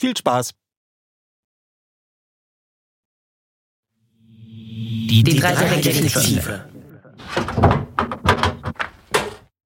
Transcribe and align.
Viel 0.00 0.16
Spaß! 0.16 0.54
Die, 5.10 5.22
die 5.22 5.38
drei 5.38 5.52
Detektive. 5.78 6.70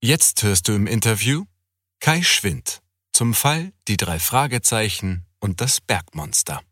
Jetzt 0.01 0.43
hörst 0.43 0.67
du 0.67 0.73
im 0.73 0.89
Interview 0.89 1.45
Kai 2.01 2.23
Schwind 2.23 2.81
zum 3.13 3.33
Fall 3.33 3.73
Die 3.87 3.97
drei 3.97 4.19
Fragezeichen 4.19 5.25
und 5.39 5.61
das 5.61 5.81
Bergmonster. 5.81 6.63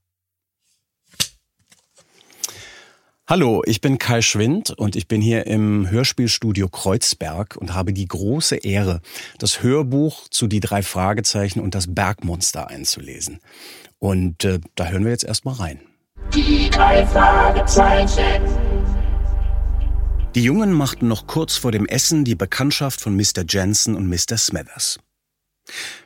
Hallo, 3.28 3.62
ich 3.64 3.80
bin 3.80 3.98
Kai 3.98 4.20
Schwind 4.20 4.70
und 4.70 4.96
ich 4.96 5.06
bin 5.06 5.20
hier 5.20 5.46
im 5.46 5.88
Hörspielstudio 5.88 6.68
Kreuzberg 6.68 7.56
und 7.56 7.72
habe 7.72 7.92
die 7.92 8.08
große 8.08 8.56
Ehre, 8.56 9.00
das 9.38 9.62
Hörbuch 9.62 10.28
zu 10.28 10.48
Die 10.48 10.58
drei 10.58 10.82
Fragezeichen 10.82 11.60
und 11.60 11.76
das 11.76 11.94
Bergmonster 11.94 12.66
einzulesen. 12.66 13.38
Und 14.00 14.44
äh, 14.44 14.58
da 14.74 14.86
hören 14.88 15.04
wir 15.04 15.12
jetzt 15.12 15.22
erstmal 15.22 15.54
rein. 15.54 15.80
Die 16.34 16.68
drei 16.68 17.06
Fragezeichen. 17.06 18.42
Die 20.34 20.42
Jungen 20.42 20.72
machten 20.72 21.06
noch 21.06 21.28
kurz 21.28 21.56
vor 21.56 21.70
dem 21.70 21.86
Essen 21.86 22.24
die 22.24 22.34
Bekanntschaft 22.34 23.00
von 23.00 23.14
Mr. 23.14 23.44
Jensen 23.48 23.94
und 23.94 24.08
Mr. 24.08 24.36
Smethers. 24.36 24.98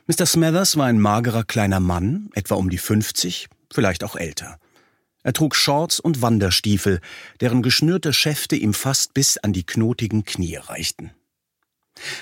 Mr. 0.05 0.27
Smethers 0.27 0.77
war 0.77 0.85
ein 0.85 0.99
magerer 0.99 1.43
kleiner 1.43 1.79
Mann, 1.79 2.29
etwa 2.35 2.53
um 2.55 2.69
die 2.69 2.77
50, 2.77 3.47
vielleicht 3.73 4.03
auch 4.03 4.15
älter. 4.15 4.59
Er 5.27 5.33
trug 5.33 5.57
Shorts 5.57 5.99
und 5.99 6.21
Wanderstiefel, 6.21 7.01
deren 7.41 7.61
geschnürte 7.61 8.13
Schäfte 8.13 8.55
ihm 8.55 8.73
fast 8.73 9.13
bis 9.13 9.37
an 9.37 9.51
die 9.51 9.65
knotigen 9.65 10.23
Knie 10.23 10.55
reichten. 10.55 11.11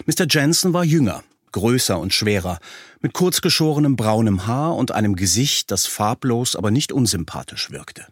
Mr. 0.08 0.26
Jensen 0.28 0.74
war 0.74 0.84
jünger, 0.84 1.24
größer 1.52 2.00
und 2.00 2.16
schwerer, 2.16 2.58
mit 3.02 3.14
kurzgeschorenem 3.14 3.96
braunem 3.96 4.48
Haar 4.48 4.76
und 4.76 4.92
einem 4.92 5.16
Gesicht, 5.16 5.70
das 5.70 5.86
farblos, 5.86 6.56
aber 6.56 6.72
nicht 6.72 6.92
unsympathisch 6.92 7.70
wirkte. 7.70 8.08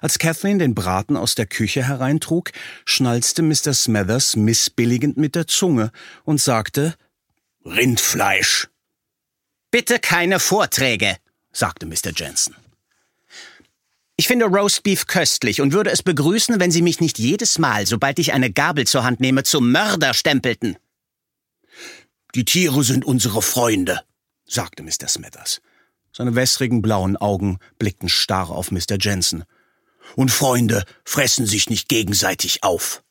Als 0.00 0.20
Kathleen 0.20 0.60
den 0.60 0.76
Braten 0.76 1.16
aus 1.16 1.34
der 1.34 1.46
Küche 1.46 1.84
hereintrug, 1.84 2.52
schnalzte 2.84 3.42
Mr. 3.42 3.74
Smethers 3.74 4.36
missbilligend 4.36 5.16
mit 5.16 5.34
der 5.34 5.48
Zunge 5.48 5.90
und 6.22 6.40
sagte 6.40 6.94
Rindfleisch. 7.64 8.68
Bitte 9.72 9.98
keine 9.98 10.38
Vorträge, 10.38 11.16
sagte 11.50 11.86
Mr. 11.86 12.12
Jensen. 12.14 12.54
Ich 14.16 14.26
finde 14.26 14.46
Roastbeef 14.46 15.06
köstlich 15.06 15.60
und 15.60 15.72
würde 15.72 15.90
es 15.90 16.02
begrüßen, 16.02 16.60
wenn 16.60 16.70
Sie 16.70 16.82
mich 16.82 17.00
nicht 17.00 17.18
jedes 17.18 17.58
Mal, 17.58 17.86
sobald 17.86 18.18
ich 18.18 18.32
eine 18.32 18.52
Gabel 18.52 18.86
zur 18.86 19.04
Hand 19.04 19.20
nehme, 19.20 19.42
zum 19.42 19.72
Mörder 19.72 20.14
stempelten. 20.14 20.76
Die 22.34 22.44
Tiere 22.44 22.84
sind 22.84 23.04
unsere 23.04 23.42
Freunde, 23.42 24.02
sagte 24.46 24.82
Mr. 24.82 25.08
Smithers. 25.08 25.60
Seine 26.12 26.34
wässrigen 26.34 26.82
blauen 26.82 27.16
Augen 27.16 27.58
blickten 27.78 28.08
starr 28.08 28.50
auf 28.50 28.70
Mr. 28.70 28.98
Jensen. 29.00 29.44
Und 30.14 30.30
Freunde 30.30 30.84
fressen 31.04 31.46
sich 31.46 31.70
nicht 31.70 31.88
gegenseitig 31.88 32.62
auf. 32.62 33.02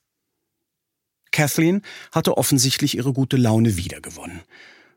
Kathleen 1.32 1.82
hatte 2.12 2.38
offensichtlich 2.38 2.96
ihre 2.96 3.14
gute 3.14 3.38
Laune 3.38 3.78
wiedergewonnen. 3.78 4.42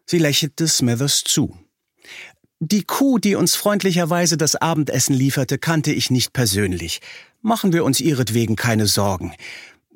Sie 0.04 0.18
lächelte 0.18 0.68
Smithers 0.68 1.24
zu. 1.24 1.56
Die 2.66 2.84
Kuh, 2.84 3.18
die 3.18 3.34
uns 3.34 3.56
freundlicherweise 3.56 4.38
das 4.38 4.56
Abendessen 4.56 5.12
lieferte, 5.12 5.58
kannte 5.58 5.92
ich 5.92 6.08
nicht 6.08 6.32
persönlich. 6.32 7.02
Machen 7.42 7.74
wir 7.74 7.84
uns 7.84 8.00
ihretwegen 8.00 8.56
keine 8.56 8.86
Sorgen. 8.86 9.34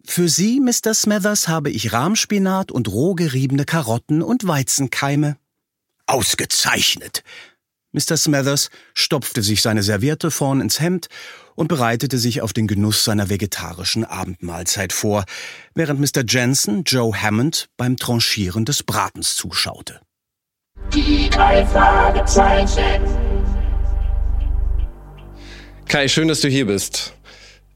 Für 0.04 0.28
Sie, 0.28 0.60
Mr. 0.60 0.92
Smethers, 0.92 1.48
habe 1.48 1.70
ich 1.70 1.94
Rahmspinat 1.94 2.70
und 2.70 2.88
roh 2.88 3.14
geriebene 3.14 3.64
Karotten 3.64 4.20
und 4.20 4.46
Weizenkeime. 4.46 5.38
Ausgezeichnet! 6.04 7.22
Mr. 7.92 8.18
Smethers 8.18 8.68
stopfte 8.92 9.42
sich 9.42 9.62
seine 9.62 9.82
Serviette 9.82 10.30
vorn 10.30 10.60
ins 10.60 10.78
Hemd 10.78 11.08
und 11.54 11.68
bereitete 11.68 12.18
sich 12.18 12.42
auf 12.42 12.52
den 12.52 12.66
Genuss 12.66 13.02
seiner 13.02 13.30
vegetarischen 13.30 14.04
Abendmahlzeit 14.04 14.92
vor, 14.92 15.24
während 15.74 16.00
Mr. 16.00 16.22
Jensen 16.28 16.84
Joe 16.84 17.16
Hammond 17.16 17.70
beim 17.78 17.96
Tranchieren 17.96 18.66
des 18.66 18.82
Bratens 18.82 19.36
zuschaute. 19.36 20.02
Die 20.94 21.28
drei 21.30 21.64
Fragezeichen. 21.66 23.02
Kai, 25.86 26.08
schön, 26.08 26.28
dass 26.28 26.40
du 26.40 26.48
hier 26.48 26.66
bist. 26.66 27.14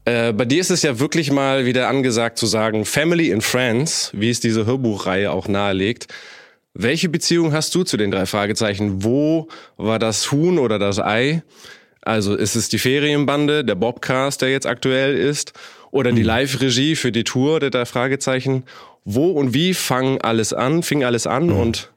Äh, 0.05 0.33
bei 0.33 0.45
dir 0.45 0.59
ist 0.59 0.69
es 0.69 0.81
ja 0.81 0.99
wirklich 0.99 1.31
mal 1.31 1.65
wieder 1.65 1.87
angesagt 1.87 2.37
zu 2.37 2.45
sagen 2.45 2.85
Family 2.85 3.31
and 3.33 3.43
Friends, 3.43 4.11
wie 4.13 4.29
es 4.29 4.39
diese 4.39 4.65
Hörbuchreihe 4.65 5.31
auch 5.31 5.47
nahelegt. 5.47 6.07
Welche 6.73 7.07
Beziehung 7.07 7.53
hast 7.53 7.73
du 7.75 7.83
zu 7.83 7.97
den 7.97 8.11
drei 8.11 8.25
Fragezeichen? 8.25 9.03
Wo 9.03 9.47
war 9.77 9.99
das 9.99 10.31
Huhn 10.31 10.57
oder 10.57 10.79
das 10.79 10.99
Ei? 10.99 11.43
Also 12.01 12.35
ist 12.35 12.55
es 12.55 12.67
die 12.67 12.79
Ferienbande, 12.79 13.63
der 13.63 13.75
Bobcast, 13.75 14.41
der 14.41 14.49
jetzt 14.49 14.65
aktuell 14.65 15.15
ist, 15.15 15.53
oder 15.91 16.11
die 16.11 16.21
mhm. 16.21 16.27
Live-Regie 16.27 16.95
für 16.95 17.11
die 17.11 17.23
Tour 17.23 17.59
der 17.59 17.69
drei 17.69 17.85
Fragezeichen? 17.85 18.63
Wo 19.05 19.31
und 19.31 19.53
wie 19.53 19.73
fang 19.73 20.19
alles 20.21 20.51
an, 20.51 20.83
fing 20.83 21.03
alles 21.03 21.27
an 21.27 21.47
mhm. 21.47 21.57
und 21.57 21.93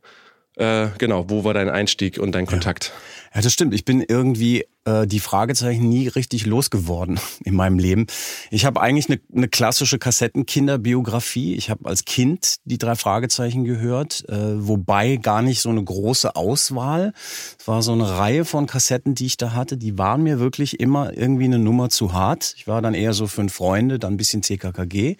äh, 0.56 0.88
genau, 0.98 1.28
wo 1.28 1.44
war 1.44 1.54
dein 1.54 1.68
Einstieg 1.68 2.18
und 2.18 2.32
dein 2.32 2.46
Kontakt? 2.46 2.92
Ja. 3.32 3.36
ja, 3.36 3.42
das 3.42 3.52
stimmt. 3.52 3.74
Ich 3.74 3.84
bin 3.84 4.02
irgendwie 4.06 4.64
äh, 4.86 5.06
die 5.06 5.20
Fragezeichen 5.20 5.88
nie 5.88 6.08
richtig 6.08 6.46
losgeworden 6.46 7.20
in 7.44 7.54
meinem 7.54 7.78
Leben. 7.78 8.06
Ich 8.50 8.64
habe 8.64 8.80
eigentlich 8.80 9.10
eine, 9.10 9.20
eine 9.34 9.48
klassische 9.48 9.98
Kassettenkinderbiografie. 9.98 11.54
Ich 11.56 11.68
habe 11.68 11.86
als 11.88 12.04
Kind 12.04 12.56
die 12.64 12.78
drei 12.78 12.94
Fragezeichen 12.94 13.64
gehört, 13.64 14.24
äh, 14.28 14.66
wobei 14.66 15.16
gar 15.16 15.42
nicht 15.42 15.60
so 15.60 15.68
eine 15.68 15.82
große 15.82 16.36
Auswahl. 16.36 17.12
Es 17.58 17.68
war 17.68 17.82
so 17.82 17.92
eine 17.92 18.08
Reihe 18.08 18.44
von 18.44 18.66
Kassetten, 18.66 19.14
die 19.14 19.26
ich 19.26 19.36
da 19.36 19.52
hatte. 19.52 19.76
Die 19.76 19.98
waren 19.98 20.22
mir 20.22 20.38
wirklich 20.38 20.80
immer 20.80 21.16
irgendwie 21.16 21.44
eine 21.44 21.58
Nummer 21.58 21.90
zu 21.90 22.12
hart. 22.12 22.54
Ich 22.56 22.66
war 22.66 22.80
dann 22.80 22.94
eher 22.94 23.12
so 23.12 23.26
fünf 23.26 23.52
Freunde, 23.52 23.98
dann 23.98 24.14
ein 24.14 24.16
bisschen 24.16 24.42
CKKG. 24.42 25.16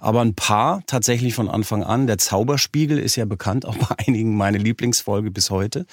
Aber 0.00 0.20
ein 0.20 0.34
paar 0.34 0.82
tatsächlich 0.86 1.34
von 1.34 1.48
Anfang 1.48 1.82
an. 1.82 2.06
Der 2.06 2.18
Zauberspiegel 2.18 2.98
ist 2.98 3.16
ja 3.16 3.24
bekannt, 3.24 3.66
auch 3.66 3.76
bei 3.76 3.96
einigen 4.06 4.36
meine 4.36 4.58
Lieblingsfolge 4.58 5.30
bis 5.30 5.50
heute. 5.50 5.86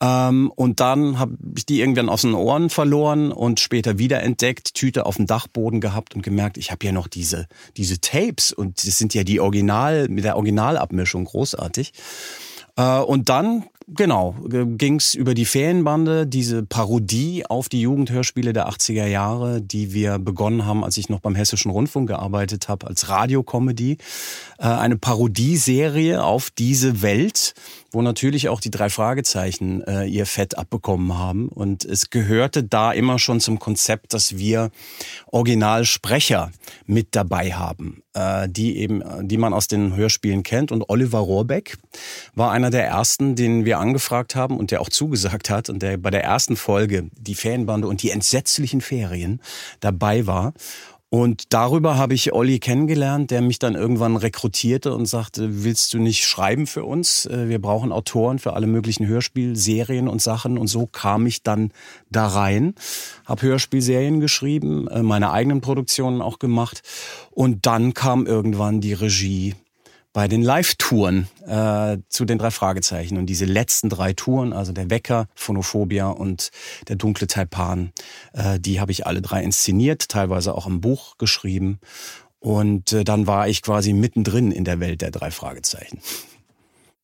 Ähm, 0.00 0.52
und 0.54 0.80
dann 0.80 1.18
habe 1.18 1.36
ich 1.56 1.66
die 1.66 1.80
irgendwann 1.80 2.08
aus 2.08 2.22
den 2.22 2.34
Ohren 2.34 2.70
verloren 2.70 3.32
und 3.32 3.58
später 3.60 3.98
wiederentdeckt, 3.98 4.74
Tüte 4.74 5.06
auf 5.06 5.16
dem 5.16 5.26
Dachboden 5.26 5.80
gehabt 5.80 6.14
und 6.14 6.22
gemerkt, 6.22 6.56
ich 6.56 6.70
habe 6.70 6.86
ja 6.86 6.92
noch 6.92 7.08
diese, 7.08 7.46
diese 7.76 8.00
Tapes 8.00 8.52
und 8.52 8.86
das 8.86 8.98
sind 8.98 9.14
ja 9.14 9.24
die 9.24 9.40
Original, 9.40 10.08
mit 10.08 10.24
der 10.24 10.36
Originalabmischung 10.36 11.24
großartig. 11.24 11.92
Äh, 12.78 13.00
und 13.00 13.28
dann, 13.28 13.64
genau, 13.88 14.36
ging's 14.48 15.14
über 15.14 15.34
die 15.34 15.44
Ferienbande, 15.44 16.26
diese 16.26 16.62
Parodie 16.62 17.44
auf 17.44 17.68
die 17.68 17.80
Jugendhörspiele 17.80 18.52
der 18.52 18.68
80er 18.68 19.06
Jahre, 19.06 19.60
die 19.60 19.92
wir 19.92 20.18
begonnen 20.18 20.64
haben, 20.64 20.84
als 20.84 20.96
ich 20.96 21.08
noch 21.08 21.20
beim 21.20 21.34
Hessischen 21.34 21.72
Rundfunk 21.72 22.08
gearbeitet 22.08 22.68
habe, 22.68 22.86
als 22.86 23.08
Radiocomedy. 23.08 23.98
Äh, 24.58 24.62
eine 24.62 24.96
Parodieserie 24.96 26.22
auf 26.22 26.50
diese 26.50 27.02
Welt, 27.02 27.54
wo 27.90 28.02
natürlich 28.02 28.48
auch 28.48 28.60
die 28.60 28.70
drei 28.70 28.90
Fragezeichen 28.90 29.82
äh, 29.82 30.04
ihr 30.04 30.26
Fett 30.26 30.58
abbekommen 30.58 31.16
haben. 31.16 31.48
Und 31.48 31.84
es 31.84 32.10
gehörte 32.10 32.62
da 32.62 32.92
immer 32.92 33.18
schon 33.18 33.40
zum 33.40 33.58
Konzept, 33.58 34.12
dass 34.12 34.36
wir 34.36 34.70
Originalsprecher 35.26 36.50
mit 36.86 37.08
dabei 37.16 37.52
haben, 37.52 38.02
äh, 38.14 38.48
die 38.48 38.76
eben, 38.78 39.02
die 39.26 39.38
man 39.38 39.54
aus 39.54 39.68
den 39.68 39.96
Hörspielen 39.96 40.42
kennt. 40.42 40.70
Und 40.70 40.90
Oliver 40.90 41.20
Rohrbeck 41.20 41.78
war 42.34 42.52
einer 42.52 42.70
der 42.70 42.86
ersten, 42.86 43.36
den 43.36 43.64
wir 43.64 43.78
angefragt 43.78 44.34
haben 44.34 44.58
und 44.58 44.70
der 44.70 44.80
auch 44.82 44.90
zugesagt 44.90 45.48
hat 45.48 45.70
und 45.70 45.82
der 45.82 45.96
bei 45.96 46.10
der 46.10 46.24
ersten 46.24 46.56
Folge 46.56 47.08
die 47.18 47.34
Fanbande 47.34 47.88
und 47.88 48.02
die 48.02 48.10
entsetzlichen 48.10 48.80
Ferien 48.80 49.40
dabei 49.80 50.26
war. 50.26 50.52
Und 51.10 51.54
darüber 51.54 51.96
habe 51.96 52.12
ich 52.12 52.34
Olli 52.34 52.58
kennengelernt, 52.58 53.30
der 53.30 53.40
mich 53.40 53.58
dann 53.58 53.74
irgendwann 53.74 54.16
rekrutierte 54.16 54.94
und 54.94 55.06
sagte, 55.06 55.64
willst 55.64 55.94
du 55.94 55.98
nicht 55.98 56.26
schreiben 56.26 56.66
für 56.66 56.84
uns? 56.84 57.24
Äh, 57.24 57.48
wir 57.48 57.60
brauchen 57.62 57.92
Autoren 57.92 58.38
für 58.38 58.52
alle 58.52 58.66
möglichen 58.66 59.06
Hörspielserien 59.06 60.06
und 60.06 60.20
Sachen. 60.20 60.58
Und 60.58 60.66
so 60.66 60.86
kam 60.86 61.24
ich 61.24 61.42
dann 61.42 61.72
da 62.10 62.26
rein, 62.26 62.74
habe 63.24 63.42
Hörspielserien 63.42 64.20
geschrieben, 64.20 64.86
äh, 64.88 65.02
meine 65.02 65.30
eigenen 65.30 65.62
Produktionen 65.62 66.20
auch 66.20 66.38
gemacht. 66.38 66.82
Und 67.30 67.64
dann 67.64 67.94
kam 67.94 68.26
irgendwann 68.26 68.82
die 68.82 68.92
Regie 68.92 69.54
bei 70.18 70.26
den 70.26 70.42
Live-Touren 70.42 71.28
äh, 71.46 71.98
zu 72.08 72.24
den 72.24 72.38
drei 72.38 72.50
Fragezeichen. 72.50 73.18
Und 73.18 73.26
diese 73.26 73.44
letzten 73.44 73.88
drei 73.88 74.14
Touren, 74.14 74.52
also 74.52 74.72
der 74.72 74.90
Wecker, 74.90 75.28
Phonophobia 75.36 76.08
und 76.08 76.50
der 76.88 76.96
dunkle 76.96 77.28
Taipan, 77.28 77.92
äh, 78.32 78.58
die 78.58 78.80
habe 78.80 78.90
ich 78.90 79.06
alle 79.06 79.22
drei 79.22 79.44
inszeniert, 79.44 80.08
teilweise 80.08 80.56
auch 80.56 80.66
im 80.66 80.80
Buch 80.80 81.18
geschrieben. 81.18 81.78
Und 82.40 82.92
äh, 82.92 83.04
dann 83.04 83.28
war 83.28 83.46
ich 83.46 83.62
quasi 83.62 83.92
mittendrin 83.92 84.50
in 84.50 84.64
der 84.64 84.80
Welt 84.80 85.02
der 85.02 85.12
drei 85.12 85.30
Fragezeichen. 85.30 86.00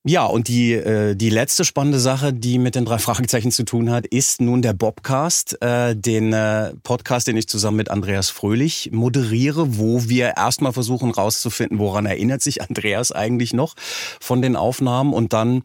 Ja, 0.07 0.27
und 0.27 0.49
die, 0.49 0.75
äh, 0.75 1.15
die 1.15 1.31
letzte 1.31 1.65
spannende 1.65 1.99
Sache, 1.99 2.35
die 2.35 2.59
mit 2.59 2.75
den 2.75 2.85
drei 2.85 2.99
Fragezeichen 2.99 3.51
zu 3.51 3.65
tun 3.65 3.91
hat, 3.91 4.07
ist 4.07 4.39
nun 4.39 4.61
der 4.61 4.75
Bobcast, 4.75 5.63
äh, 5.63 5.97
den 5.97 6.35
äh, 6.35 6.75
Podcast, 6.83 7.27
den 7.27 7.39
ich 7.39 7.49
zusammen 7.49 7.79
mit 7.79 7.91
Andreas 7.91 8.29
Fröhlich 8.29 8.91
moderiere, 8.93 9.79
wo 9.79 10.07
wir 10.07 10.37
erstmal 10.37 10.75
versuchen 10.75 11.11
rauszufinden, 11.11 11.79
woran 11.79 12.05
erinnert 12.05 12.43
sich 12.43 12.61
Andreas 12.61 13.13
eigentlich 13.13 13.55
noch 13.55 13.77
von 14.21 14.43
den 14.43 14.57
Aufnahmen 14.57 15.15
und 15.15 15.33
dann 15.33 15.63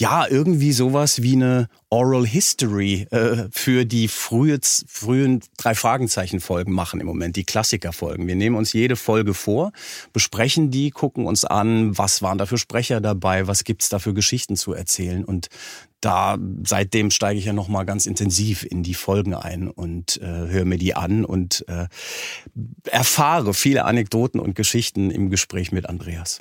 ja, 0.00 0.26
irgendwie 0.26 0.72
sowas 0.72 1.20
wie 1.20 1.34
eine 1.34 1.68
Oral 1.90 2.26
History 2.26 3.06
äh, 3.10 3.48
für 3.50 3.84
die 3.84 4.08
frühe, 4.08 4.58
frühen 4.86 5.42
drei 5.58 5.74
Fragezeichen 5.74 6.40
Folgen 6.40 6.72
machen 6.72 7.00
im 7.00 7.06
Moment, 7.06 7.36
die 7.36 7.44
Klassikerfolgen. 7.44 8.26
Wir 8.26 8.34
nehmen 8.34 8.56
uns 8.56 8.72
jede 8.72 8.96
Folge 8.96 9.34
vor, 9.34 9.72
besprechen 10.14 10.70
die, 10.70 10.90
gucken 10.90 11.26
uns 11.26 11.44
an, 11.44 11.98
was 11.98 12.22
waren 12.22 12.38
da 12.38 12.46
für 12.46 12.56
Sprecher 12.56 13.02
dabei, 13.02 13.46
was 13.46 13.64
gibt's 13.80 13.88
da 13.88 13.98
für 13.98 14.12
Geschichten 14.12 14.56
zu 14.56 14.74
erzählen 14.74 15.24
und 15.24 15.48
da 16.02 16.36
seitdem 16.66 17.10
steige 17.10 17.38
ich 17.38 17.46
ja 17.46 17.54
noch 17.54 17.68
mal 17.68 17.84
ganz 17.84 18.04
intensiv 18.04 18.62
in 18.62 18.82
die 18.82 18.92
Folgen 18.92 19.32
ein 19.32 19.68
und 19.68 20.20
äh, 20.20 20.26
höre 20.26 20.66
mir 20.66 20.76
die 20.76 20.94
an 20.94 21.24
und 21.24 21.64
äh, 21.66 21.86
erfahre 22.84 23.54
viele 23.54 23.86
Anekdoten 23.86 24.38
und 24.38 24.54
Geschichten 24.54 25.10
im 25.10 25.30
Gespräch 25.30 25.72
mit 25.72 25.88
Andreas. 25.88 26.40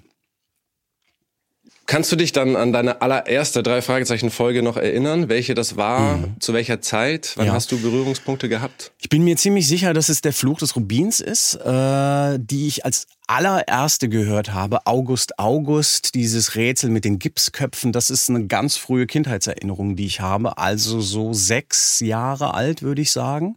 Kannst 1.90 2.12
du 2.12 2.16
dich 2.16 2.32
dann 2.34 2.56
an 2.56 2.72
deine 2.72 3.02
allererste 3.02 3.64
drei 3.64 3.82
Fragezeichen 3.82 4.30
Folge 4.30 4.62
noch 4.62 4.78
erinnern, 4.78 5.28
welche 5.28 5.56
das 5.56 5.76
war, 5.76 6.18
mhm. 6.18 6.40
zu 6.40 6.54
welcher 6.54 6.82
Zeit? 6.82 7.32
Wann 7.36 7.48
ja. 7.48 7.54
hast 7.54 7.72
du 7.72 7.82
Berührungspunkte 7.82 8.48
gehabt? 8.48 8.92
Ich 9.00 9.10
bin 9.10 9.24
mir 9.24 9.38
ziemlich 9.38 9.68
sicher, 9.68 9.92
dass 9.96 10.08
es 10.08 10.22
der 10.22 10.32
Fluch 10.32 10.60
des 10.60 10.76
Rubins 10.76 11.20
ist, 11.20 11.56
äh, 11.56 12.38
die 12.40 12.68
ich 12.68 12.86
als 12.86 13.08
allererste 13.26 14.08
gehört 14.08 14.54
habe. 14.54 14.86
August 14.86 15.40
August, 15.40 16.14
dieses 16.14 16.54
Rätsel 16.54 16.92
mit 16.92 17.06
den 17.06 17.18
Gipsköpfen, 17.18 17.92
das 17.92 18.12
ist 18.12 18.30
eine 18.30 18.46
ganz 18.46 18.78
frühe 18.78 19.08
Kindheitserinnerung, 19.08 19.96
die 19.96 20.06
ich 20.06 20.20
habe. 20.22 20.60
Also 20.60 21.02
so 21.02 21.34
sechs 21.34 22.02
Jahre 22.02 22.54
alt, 22.54 22.84
würde 22.84 23.02
ich 23.02 23.12
sagen. 23.12 23.56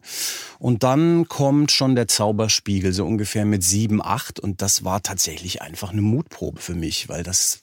Und 0.58 0.84
dann 0.84 1.28
kommt 1.28 1.70
schon 1.70 1.96
der 1.96 2.08
Zauberspiegel, 2.08 2.94
so 2.94 3.04
ungefähr 3.04 3.44
mit 3.44 3.62
sieben, 3.62 4.02
acht. 4.02 4.40
Und 4.40 4.62
das 4.62 4.84
war 4.84 5.02
tatsächlich 5.02 5.60
einfach 5.60 5.92
eine 5.92 6.00
Mutprobe 6.00 6.62
für 6.62 6.74
mich, 6.74 7.10
weil 7.10 7.24
das 7.24 7.61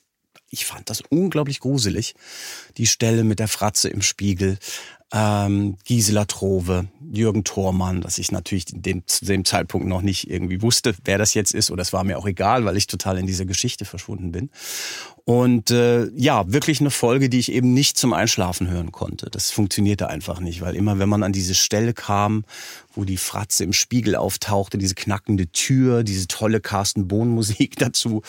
ich 0.49 0.65
fand 0.65 0.89
das 0.89 1.01
unglaublich 1.09 1.59
gruselig. 1.59 2.15
Die 2.77 2.87
Stelle 2.87 3.23
mit 3.23 3.39
der 3.39 3.47
Fratze 3.47 3.89
im 3.89 4.01
Spiegel, 4.01 4.57
ähm, 5.11 5.77
Gisela 5.85 6.25
Trove, 6.25 6.87
Jürgen 7.11 7.43
Thormann, 7.43 8.01
dass 8.01 8.19
ich 8.19 8.31
natürlich 8.31 8.65
dem, 8.67 9.07
zu 9.07 9.25
dem 9.25 9.43
Zeitpunkt 9.43 9.87
noch 9.87 10.01
nicht 10.01 10.29
irgendwie 10.29 10.61
wusste, 10.61 10.93
wer 11.03 11.17
das 11.17 11.33
jetzt 11.33 11.53
ist, 11.53 11.71
oder 11.71 11.81
es 11.81 11.93
war 11.93 12.03
mir 12.03 12.17
auch 12.17 12.27
egal, 12.27 12.65
weil 12.65 12.77
ich 12.77 12.85
total 12.85 13.17
in 13.17 13.25
dieser 13.25 13.45
Geschichte 13.45 13.85
verschwunden 13.85 14.31
bin. 14.31 14.51
Und 15.25 15.71
äh, 15.71 16.09
ja, 16.15 16.51
wirklich 16.51 16.79
eine 16.79 16.91
Folge, 16.91 17.29
die 17.29 17.39
ich 17.39 17.51
eben 17.51 17.73
nicht 17.73 17.97
zum 17.97 18.13
Einschlafen 18.13 18.67
hören 18.69 18.91
konnte. 18.91 19.29
Das 19.29 19.51
funktionierte 19.51 20.09
einfach 20.09 20.39
nicht, 20.39 20.61
weil 20.61 20.75
immer 20.75 20.99
wenn 20.99 21.09
man 21.09 21.23
an 21.23 21.33
diese 21.33 21.55
Stelle 21.55 21.93
kam, 21.93 22.45
wo 22.99 23.05
die 23.05 23.17
Fratze 23.17 23.63
im 23.63 23.71
Spiegel 23.71 24.17
auftauchte, 24.17 24.77
diese 24.77 24.93
knackende 24.93 25.47
Tür, 25.47 26.03
diese 26.03 26.27
tolle 26.27 26.59
Carsten 26.59 27.07
Bohn 27.07 27.29
Musik 27.29 27.75
dazu. 27.79 28.23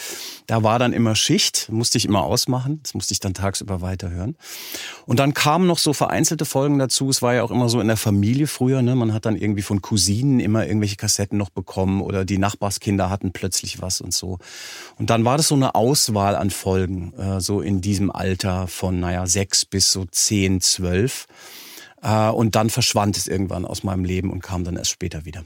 Da 0.46 0.62
war 0.62 0.78
dann 0.78 0.92
immer 0.92 1.16
Schicht, 1.16 1.68
musste 1.72 1.98
ich 1.98 2.04
immer 2.04 2.22
ausmachen. 2.22 2.78
Das 2.84 2.94
musste 2.94 3.12
ich 3.12 3.18
dann 3.18 3.34
tagsüber 3.34 3.80
weiterhören. 3.80 4.36
Und 5.06 5.18
dann 5.18 5.34
kamen 5.34 5.66
noch 5.66 5.78
so 5.78 5.92
vereinzelte 5.92 6.44
Folgen 6.44 6.78
dazu. 6.78 7.10
Es 7.10 7.20
war 7.20 7.34
ja 7.34 7.42
auch 7.42 7.50
immer 7.50 7.68
so 7.68 7.80
in 7.80 7.88
der 7.88 7.96
Familie 7.96 8.46
früher. 8.46 8.80
Ne? 8.80 8.94
Man 8.94 9.12
hat 9.12 9.26
dann 9.26 9.36
irgendwie 9.36 9.62
von 9.62 9.82
Cousinen 9.82 10.38
immer 10.38 10.64
irgendwelche 10.66 10.96
Kassetten 10.96 11.36
noch 11.36 11.50
bekommen 11.50 12.00
oder 12.00 12.24
die 12.24 12.38
Nachbarskinder 12.38 13.10
hatten 13.10 13.32
plötzlich 13.32 13.82
was 13.82 14.00
und 14.00 14.14
so. 14.14 14.38
Und 14.98 15.10
dann 15.10 15.24
war 15.24 15.36
das 15.36 15.48
so 15.48 15.56
eine 15.56 15.74
Auswahl 15.74 16.36
an 16.36 16.50
Folgen, 16.50 17.12
äh, 17.14 17.40
so 17.40 17.60
in 17.60 17.80
diesem 17.80 18.12
Alter 18.12 18.68
von, 18.68 19.00
naja, 19.00 19.26
sechs 19.26 19.64
bis 19.64 19.90
so 19.90 20.04
zehn, 20.04 20.60
zwölf. 20.60 21.26
Äh, 22.02 22.30
und 22.30 22.54
dann 22.56 22.70
verschwand 22.70 23.16
es 23.16 23.26
irgendwann 23.26 23.64
aus 23.64 23.82
meinem 23.82 24.04
Leben 24.04 24.30
und 24.30 24.42
kam 24.42 24.64
dann 24.64 24.76
erst 24.76 24.90
später 24.90 25.24
wieder. 25.24 25.44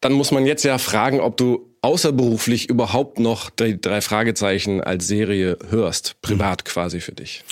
Dann 0.00 0.12
muss 0.12 0.30
man 0.30 0.46
jetzt 0.46 0.64
ja 0.64 0.78
fragen, 0.78 1.20
ob 1.20 1.36
du 1.36 1.74
außerberuflich 1.82 2.68
überhaupt 2.68 3.18
noch 3.18 3.50
die 3.50 3.80
drei 3.80 4.00
Fragezeichen 4.00 4.80
als 4.80 5.06
Serie 5.06 5.58
hörst, 5.68 6.20
privat 6.22 6.64
mhm. 6.64 6.68
quasi 6.68 7.00
für 7.00 7.12
dich. 7.12 7.44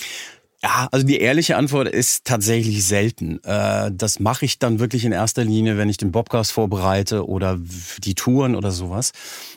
Ja, 0.61 0.89
also 0.91 1.05
die 1.05 1.19
ehrliche 1.19 1.55
Antwort 1.55 1.87
ist 1.87 2.25
tatsächlich 2.25 2.83
selten. 2.83 3.41
Äh, 3.45 3.91
das 3.93 4.19
mache 4.19 4.43
ich 4.43 4.59
dann 4.59 4.79
wirklich 4.79 5.05
in 5.05 5.13
erster 5.13 5.45
Linie, 5.45 5.77
wenn 5.77 5.87
ich 5.87 5.95
den 5.95 6.11
Bobcast 6.11 6.51
vorbereite 6.51 7.25
oder 7.29 7.57
die 8.03 8.13
Touren 8.13 8.55
oder 8.57 8.71
sowas. 8.71 9.13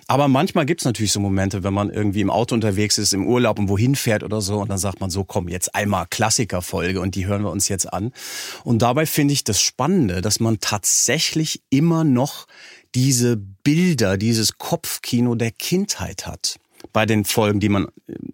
Aber 0.07 0.29
manchmal 0.29 0.65
gibt's 0.65 0.85
natürlich 0.85 1.11
so 1.11 1.19
Momente, 1.19 1.65
wenn 1.65 1.75
man 1.75 1.91
irgendwie 1.91 2.21
im 2.21 2.31
Auto 2.31 2.55
unterwegs 2.55 2.99
ist, 2.99 3.15
im 3.15 3.27
Urlaub 3.27 3.59
und 3.59 3.69
wohin 3.69 3.97
fährt 3.97 4.23
oder 4.23 4.41
so, 4.41 4.61
und 4.61 4.69
dann 4.71 4.79
sagt 4.79 5.01
man 5.01 5.11
so, 5.11 5.25
komm, 5.25 5.49
jetzt 5.49 5.75
einmal 5.75 6.07
Klassikerfolge 6.09 7.01
und 7.01 7.17
die 7.17 7.27
hören 7.27 7.43
wir 7.43 7.51
uns 7.51 7.69
jetzt 7.69 7.93
an. 7.93 8.13
Und 8.63 8.83
dabei 8.83 9.05
finde 9.05 9.35
ich 9.35 9.43
das 9.43 9.61
Spannende, 9.61 10.21
dass 10.21 10.39
man 10.39 10.61
tatsächlich 10.61 11.63
immer 11.69 12.05
noch 12.05 12.47
diese 12.95 13.37
Bilder, 13.37 14.17
dieses 14.19 14.57
Kopfkino 14.57 15.35
der 15.35 15.51
Kindheit 15.51 16.29
hat 16.29 16.61
bei 16.93 17.07
den 17.07 17.25
Folgen, 17.25 17.61
die 17.61 17.69
man 17.69 17.89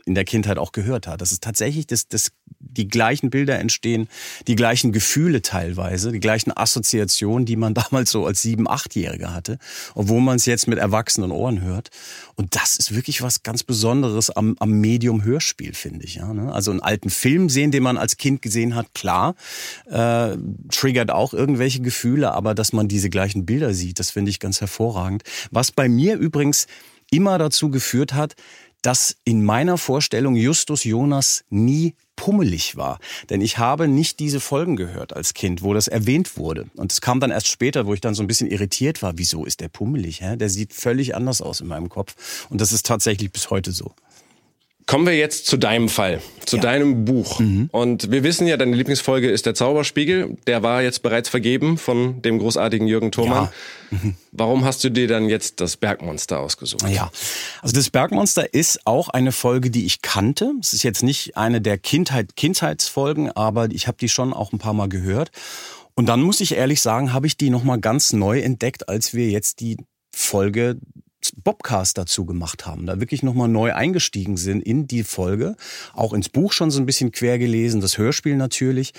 in 0.05 0.15
der 0.15 0.25
Kindheit 0.25 0.59
auch 0.59 0.73
gehört 0.73 1.07
hat. 1.07 1.21
Das 1.21 1.33
ist 1.33 1.43
tatsächlich, 1.43 1.87
das, 1.87 2.09
das 2.09 2.31
die 2.61 2.89
gleichen 2.89 3.31
Bilder 3.31 3.59
entstehen, 3.59 4.09
die 4.47 4.57
gleichen 4.57 4.93
Gefühle 4.93 5.43
teilweise, 5.43 6.13
die 6.13 6.21
gleichen 6.21 6.57
Assoziationen, 6.57 7.47
die 7.47 7.57
man 7.57 7.75
damals 7.91 8.11
so 8.11 8.27
als 8.27 8.43
sieben, 8.43 8.69
achtjähriger 8.69 9.33
hatte, 9.33 9.59
obwohl 9.95 10.21
man 10.21 10.37
es 10.37 10.47
jetzt 10.47 10.69
mit 10.69 10.79
erwachsenen 10.79 11.31
Ohren 11.31 11.61
hört. 11.61 11.91
Und 12.35 12.55
das 12.55 12.77
ist 12.77 12.95
wirklich 12.95 13.23
was 13.23 13.43
ganz 13.43 13.63
Besonderes 13.63 14.31
am, 14.31 14.57
am 14.59 14.71
Medium 14.71 15.25
Hörspiel, 15.25 15.75
finde 15.75 16.05
ich. 16.05 16.17
Ja, 16.17 16.33
ne? 16.33 16.53
Also 16.53 16.71
einen 16.71 16.81
alten 16.81 17.11
Film 17.11 17.49
sehen, 17.49 17.71
den 17.71 17.83
man 17.83 17.97
als 17.97 18.17
Kind 18.17 18.43
gesehen 18.43 18.75
hat, 18.75 18.95
klar, 18.95 19.35
äh, 19.87 20.37
triggert 20.71 21.11
auch 21.11 21.35
irgendwelche 21.35 21.81
Gefühle, 21.81 22.33
aber 22.33 22.55
dass 22.55 22.73
man 22.73 22.89
diese 22.89 23.11
gleichen 23.11 23.47
Bilder 23.47 23.75
sieht, 23.75 23.99
das 23.99 24.11
finde 24.11 24.31
ich 24.31 24.41
ganz 24.41 24.61
hervorragend. 24.61 25.23
Was 25.51 25.73
bei 25.73 25.89
mir 25.89 26.17
übrigens 26.17 26.67
immer 27.11 27.39
dazu 27.39 27.71
geführt 27.71 28.15
hat, 28.15 28.35
dass 28.89 29.19
in 29.25 29.45
meiner 29.45 29.77
Vorstellung 29.77 30.35
Justus 30.35 30.83
Jonas 30.83 31.45
nie 31.51 31.95
pummelig 32.17 32.77
war. 32.77 33.01
Denn 33.29 33.43
ich 33.43 33.59
habe 33.59 33.87
nicht 33.87 34.19
diese 34.19 34.41
Folgen 34.41 34.77
gehört 34.77 35.15
als 35.15 35.35
Kind, 35.35 35.61
wo 35.61 35.75
das 35.75 35.89
erwähnt 35.89 36.39
wurde. 36.39 36.71
Und 36.75 36.91
es 36.91 37.03
kam 37.03 37.21
dann 37.21 37.31
erst 37.31 37.49
später, 37.49 37.85
wo 37.85 37.93
ich 37.93 38.01
dann 38.01 38.15
so 38.15 38.23
ein 38.23 38.27
bisschen 38.27 38.51
irritiert 38.51 39.03
war. 39.03 39.19
Wieso 39.19 39.45
ist 39.45 39.61
der 39.61 39.69
pummelig? 39.69 40.23
Hä? 40.23 40.39
Der 40.39 40.49
sieht 40.49 40.73
völlig 40.73 41.15
anders 41.15 41.43
aus 41.43 41.61
in 41.61 41.67
meinem 41.67 41.91
Kopf. 41.91 42.47
Und 42.49 42.63
das 42.63 42.73
ist 42.73 42.87
tatsächlich 42.87 43.31
bis 43.31 43.51
heute 43.51 43.73
so. 43.73 43.93
Kommen 44.89 45.05
wir 45.05 45.15
jetzt 45.15 45.45
zu 45.45 45.59
deinem 45.59 45.91
Fall, 45.91 46.23
zu 46.47 46.57
ja. 46.57 46.63
deinem 46.63 47.05
Buch. 47.05 47.41
Mhm. 47.41 47.69
Und 47.73 48.11
wir 48.11 48.23
wissen 48.23 48.47
ja, 48.47 48.57
deine 48.57 48.75
Lieblingsfolge 48.75 49.31
ist 49.31 49.45
der 49.45 49.55
Zauberspiegel. 49.55 50.39
Der 50.47 50.63
war 50.63 50.81
jetzt 50.81 51.03
bereits 51.03 51.29
vergeben 51.29 51.77
von 51.77 52.23
dem 52.23 52.39
großartigen 52.39 52.89
Jürgen 52.89 53.13
Thomann. 53.13 53.51
Ja. 53.91 53.99
Mhm. 53.99 54.15
Warum 54.33 54.65
hast 54.65 54.83
du 54.83 54.89
dir 54.89 55.07
dann 55.07 55.29
jetzt 55.29 55.61
das 55.61 55.77
Bergmonster 55.77 56.41
ausgesucht? 56.41 56.89
Ja, 56.89 57.11
also 57.61 57.75
das 57.75 57.91
Bergmonster 57.91 58.55
ist 58.55 58.87
auch 58.87 59.11
eine 59.11 59.33
Folge, 59.33 59.69
die 59.69 59.85
ich 59.85 60.01
kannte. 60.01 60.55
Es 60.59 60.73
ist 60.73 60.85
jetzt 60.85 61.03
nicht 61.03 61.37
eine 61.37 61.61
der 61.61 61.77
Kindheit, 61.77 62.35
Kindheitsfolgen, 62.35 63.31
aber 63.31 63.71
ich 63.71 63.89
habe 63.89 63.99
die 64.01 64.09
schon 64.09 64.33
auch 64.33 64.55
ein 64.55 64.59
paar 64.59 64.73
Mal 64.73 64.89
gehört. 64.89 65.31
Und 65.97 66.07
dann 66.07 66.23
muss 66.23 66.41
ich 66.41 66.53
ehrlich 66.53 66.81
sagen, 66.81 67.13
habe 67.13 67.27
ich 67.27 67.37
die 67.37 67.51
nochmal 67.51 67.79
ganz 67.79 68.15
neu 68.15 68.41
entdeckt, 68.41 68.89
als 68.89 69.13
wir 69.13 69.29
jetzt 69.29 69.61
die 69.61 69.77
Folge 70.15 70.79
Bobcast 71.37 71.99
dazu 71.99 72.25
gemacht 72.25 72.67
haben, 72.67 72.87
da 72.87 73.01
wirklich 73.01 73.23
nochmal 73.23 73.49
neu 73.49 73.73
eingestiegen 73.73 74.37
sind 74.37 74.63
in 74.63 74.87
die 74.87 75.05
Folge, 75.05 75.57
auch 75.93 76.13
ins 76.13 76.29
Buch 76.29 76.53
schon 76.53 76.71
so 76.71 76.81
ein 76.81 76.87
bisschen 76.87 77.13
quer 77.13 77.39
gelesen, 77.39 77.81
das 77.81 77.99
Hörspiel 77.99 78.37
natürlich. 78.37 78.93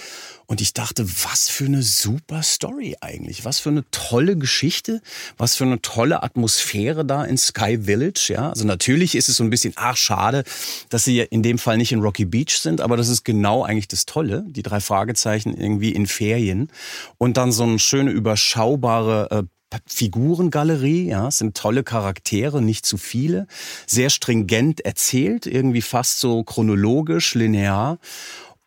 Und 0.45 0.61
ich 0.61 0.73
dachte, 0.73 1.05
was 1.23 1.49
für 1.49 1.65
eine 1.65 1.83
super 1.83 2.41
Story 2.43 2.97
eigentlich, 3.01 3.45
was 3.45 3.59
für 3.59 3.69
eine 3.69 3.83
tolle 3.91 4.37
Geschichte, 4.37 5.01
was 5.37 5.55
für 5.55 5.63
eine 5.63 5.81
tolle 5.81 6.23
Atmosphäre 6.23 7.05
da 7.05 7.23
in 7.23 7.37
Sky 7.37 7.79
Village. 7.83 8.33
Ja, 8.33 8.49
also 8.49 8.65
natürlich 8.65 9.15
ist 9.15 9.29
es 9.29 9.37
so 9.37 9.43
ein 9.43 9.49
bisschen, 9.49 9.73
ach 9.75 9.97
schade, 9.97 10.43
dass 10.89 11.03
sie 11.03 11.19
in 11.19 11.43
dem 11.43 11.57
Fall 11.57 11.77
nicht 11.77 11.91
in 11.91 11.99
Rocky 12.01 12.25
Beach 12.25 12.59
sind, 12.59 12.81
aber 12.81 12.97
das 12.97 13.09
ist 13.09 13.23
genau 13.23 13.63
eigentlich 13.63 13.87
das 13.87 14.05
Tolle, 14.05 14.45
die 14.47 14.63
drei 14.63 14.79
Fragezeichen 14.79 15.53
irgendwie 15.53 15.91
in 15.91 16.07
Ferien. 16.07 16.71
Und 17.17 17.37
dann 17.37 17.51
so 17.51 17.63
eine 17.63 17.79
schöne 17.79 18.11
überschaubare 18.11 19.27
äh, 19.31 19.58
Figurengalerie, 19.87 21.07
ja, 21.07 21.29
sind 21.31 21.55
tolle 21.55 21.83
Charaktere, 21.83 22.61
nicht 22.61 22.85
zu 22.85 22.97
viele, 22.97 23.47
sehr 23.85 24.09
stringent 24.09 24.81
erzählt, 24.81 25.45
irgendwie 25.45 25.81
fast 25.81 26.19
so 26.19 26.43
chronologisch, 26.43 27.35
linear. 27.35 27.99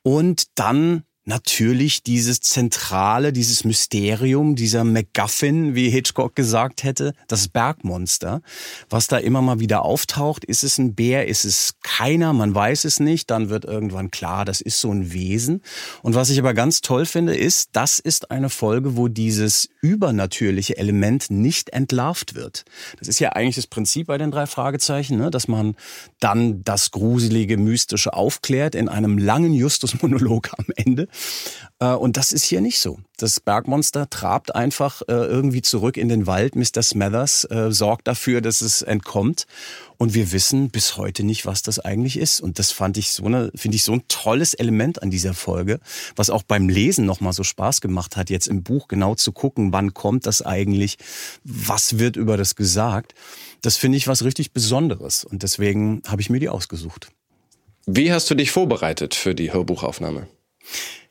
Und 0.02 0.58
dann 0.58 1.04
natürlich 1.24 2.02
dieses 2.02 2.40
Zentrale, 2.40 3.32
dieses 3.32 3.64
Mysterium, 3.64 4.56
dieser 4.56 4.82
MacGuffin, 4.82 5.74
wie 5.74 5.88
Hitchcock 5.88 6.34
gesagt 6.34 6.82
hätte, 6.82 7.14
das 7.28 7.48
Bergmonster, 7.48 8.42
was 8.90 9.06
da 9.06 9.18
immer 9.18 9.40
mal 9.40 9.60
wieder 9.60 9.84
auftaucht. 9.84 10.44
Ist 10.44 10.64
es 10.64 10.78
ein 10.78 10.94
Bär? 10.94 11.28
Ist 11.28 11.44
es 11.44 11.74
keiner? 11.82 12.32
Man 12.32 12.54
weiß 12.54 12.84
es 12.84 12.98
nicht. 12.98 13.30
Dann 13.30 13.50
wird 13.50 13.64
irgendwann 13.64 14.10
klar, 14.10 14.44
das 14.44 14.60
ist 14.60 14.80
so 14.80 14.90
ein 14.90 15.12
Wesen. 15.12 15.62
Und 16.02 16.14
was 16.14 16.30
ich 16.30 16.38
aber 16.38 16.54
ganz 16.54 16.80
toll 16.80 17.06
finde, 17.06 17.36
ist, 17.36 17.70
das 17.72 18.00
ist 18.00 18.30
eine 18.30 18.50
Folge, 18.50 18.96
wo 18.96 19.06
dieses 19.06 19.68
übernatürliche 19.80 20.76
Element 20.76 21.30
nicht 21.30 21.70
entlarvt 21.70 22.34
wird. 22.34 22.64
Das 22.98 23.06
ist 23.06 23.20
ja 23.20 23.30
eigentlich 23.30 23.56
das 23.56 23.66
Prinzip 23.68 24.08
bei 24.08 24.18
den 24.18 24.32
drei 24.32 24.46
Fragezeichen, 24.46 25.18
ne? 25.18 25.30
dass 25.30 25.46
man 25.46 25.76
dann 26.18 26.64
das 26.64 26.90
gruselige, 26.90 27.56
mystische 27.56 28.12
aufklärt 28.12 28.74
in 28.74 28.88
einem 28.88 29.18
langen 29.18 29.52
Justus-Monolog 29.52 30.50
am 30.58 30.66
Ende. 30.76 31.08
Äh, 31.82 31.94
und 31.94 32.16
das 32.16 32.32
ist 32.32 32.44
hier 32.44 32.60
nicht 32.60 32.78
so. 32.78 32.98
Das 33.16 33.40
Bergmonster 33.40 34.08
trabt 34.08 34.54
einfach 34.54 35.02
äh, 35.02 35.12
irgendwie 35.12 35.62
zurück 35.62 35.96
in 35.96 36.08
den 36.08 36.26
Wald. 36.26 36.54
Mr. 36.54 36.82
Smathers 36.82 37.44
äh, 37.44 37.72
sorgt 37.72 38.06
dafür, 38.06 38.40
dass 38.40 38.60
es 38.60 38.82
entkommt. 38.82 39.46
Und 39.98 40.14
wir 40.14 40.32
wissen 40.32 40.70
bis 40.70 40.96
heute 40.96 41.22
nicht, 41.22 41.46
was 41.46 41.62
das 41.62 41.78
eigentlich 41.78 42.16
ist. 42.16 42.40
Und 42.40 42.58
das 42.58 42.72
fand 42.72 42.96
ich 42.96 43.12
so 43.12 43.24
eine, 43.24 43.50
finde 43.54 43.76
ich 43.76 43.84
so 43.84 43.92
ein 43.92 44.02
tolles 44.08 44.54
Element 44.54 45.02
an 45.02 45.10
dieser 45.10 45.34
Folge, 45.34 45.80
was 46.16 46.30
auch 46.30 46.42
beim 46.42 46.68
Lesen 46.68 47.04
nochmal 47.04 47.32
so 47.32 47.44
Spaß 47.44 47.80
gemacht 47.80 48.16
hat, 48.16 48.30
jetzt 48.30 48.48
im 48.48 48.62
Buch 48.62 48.88
genau 48.88 49.14
zu 49.14 49.32
gucken, 49.32 49.72
wann 49.72 49.94
kommt 49.94 50.26
das 50.26 50.42
eigentlich, 50.42 50.98
was 51.44 51.98
wird 51.98 52.16
über 52.16 52.36
das 52.36 52.56
gesagt. 52.56 53.14
Das 53.60 53.76
finde 53.76 53.98
ich 53.98 54.08
was 54.08 54.24
richtig 54.24 54.52
Besonderes. 54.52 55.24
Und 55.24 55.42
deswegen 55.42 56.02
habe 56.06 56.20
ich 56.20 56.30
mir 56.30 56.40
die 56.40 56.48
ausgesucht. 56.48 57.08
Wie 57.86 58.12
hast 58.12 58.30
du 58.30 58.34
dich 58.34 58.50
vorbereitet 58.52 59.14
für 59.14 59.34
die 59.34 59.52
Hörbuchaufnahme? 59.52 60.28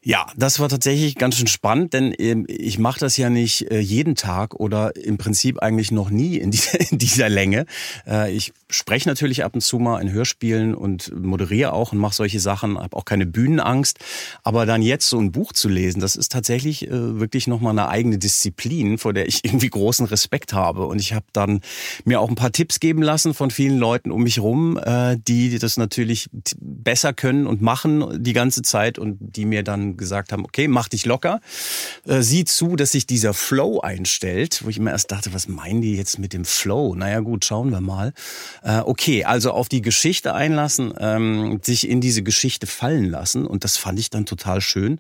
Ja, 0.04 0.26
das 0.36 0.60
war 0.60 0.68
tatsächlich 0.68 1.16
ganz 1.16 1.38
schön 1.38 1.46
spannend, 1.46 1.94
denn 1.94 2.12
ähm, 2.18 2.46
ich 2.48 2.80
mache 2.80 3.00
das 3.00 3.18
ja 3.18 3.30
nicht 3.30 3.70
äh, 3.70 3.80
jeden 3.80 4.16
Tag 4.16 4.56
oder 4.56 4.96
im 4.96 5.20
Prinzip 5.20 5.60
eigentlich 5.60 5.92
noch 5.92 6.10
nie 6.10 6.38
in 6.38 6.50
dieser, 6.50 6.80
in 6.92 6.98
dieser 6.98 7.30
Länge. 7.30 7.68
Äh, 8.08 8.34
ich 8.34 8.52
spreche 8.72 9.08
natürlich 9.08 9.44
ab 9.44 9.54
und 9.54 9.62
zu 9.62 9.80
mal 9.80 10.02
in 10.02 10.12
Hörspielen 10.12 10.74
und 10.74 11.14
moderiere 11.16 11.74
auch 11.74 11.92
und 11.92 12.00
mache 12.00 12.16
solche 12.16 12.40
Sachen, 12.40 12.78
habe 12.78 12.96
auch 12.98 13.06
keine 13.06 13.26
Bühnenangst. 13.26 14.00
Aber 14.44 14.66
dann 14.66 14.82
jetzt 14.82 15.08
so 15.08 15.20
ein 15.20 15.32
Buch 15.32 15.54
zu 15.54 15.70
lesen, 15.70 16.00
das 16.00 16.16
ist 16.16 16.32
tatsächlich 16.32 16.88
äh, 16.88 17.20
wirklich 17.20 17.48
nochmal 17.48 17.72
eine 17.72 17.90
eigene 17.90 18.18
Disziplin, 18.18 18.98
vor 18.98 19.14
der 19.14 19.28
ich 19.28 19.42
irgendwie 19.46 19.70
großen 19.70 20.06
Respekt 20.08 20.54
habe. 20.54 20.88
Und 20.88 21.00
ich 21.00 21.14
habe 21.14 21.26
dann 21.34 21.62
mir 22.06 22.20
auch 22.20 22.30
ein 22.30 22.36
paar 22.36 22.52
Tipps 22.52 22.80
geben 22.80 23.02
lassen 23.02 23.34
von 23.34 23.52
vielen 23.52 23.78
Leuten 23.78 24.12
um 24.12 24.24
mich 24.24 24.40
rum, 24.40 24.80
die 25.28 25.60
das 25.60 25.78
natürlich 25.78 26.30
besser 26.60 27.14
können 27.14 27.48
und 27.48 27.62
machen 27.62 28.24
die 28.24 28.34
ganze 28.34 28.62
Zeit 28.62 29.00
und 29.00 29.18
die 29.20 29.46
mir 29.46 29.64
dann 29.64 29.98
gesagt 29.98 30.32
haben, 30.32 30.46
okay, 30.46 30.68
mach 30.68 30.88
dich 30.88 31.06
locker, 31.06 31.42
äh, 32.06 32.22
sieh 32.22 32.46
zu, 32.46 32.76
dass 32.76 32.92
sich 32.92 33.06
dieser 33.06 33.34
Flow 33.34 33.80
einstellt, 33.80 34.64
wo 34.64 34.70
ich 34.70 34.78
immer 34.78 34.92
erst 34.92 35.12
dachte, 35.12 35.34
was 35.34 35.48
meinen 35.48 35.82
die 35.82 35.96
jetzt 35.96 36.20
mit 36.20 36.34
dem 36.34 36.46
Flow? 36.46 36.96
Naja 36.96 37.20
gut, 37.20 37.46
schauen 37.46 37.72
wir 37.72 37.82
mal. 37.82 38.14
Äh, 38.62 38.80
okay, 38.80 39.24
also 39.24 39.52
auf 39.52 39.70
die 39.70 39.82
Geschichte 39.82 40.34
einlassen, 40.34 40.94
ähm, 41.00 41.60
sich 41.64 41.90
in 41.90 42.02
diese 42.02 42.24
Geschichte 42.24 42.68
fallen 42.68 43.06
lassen 43.06 43.46
und 43.46 43.64
das 43.64 43.78
fand 43.78 44.00
ich 44.00 44.10
dann 44.10 44.26
total 44.26 44.62
schön 44.62 45.00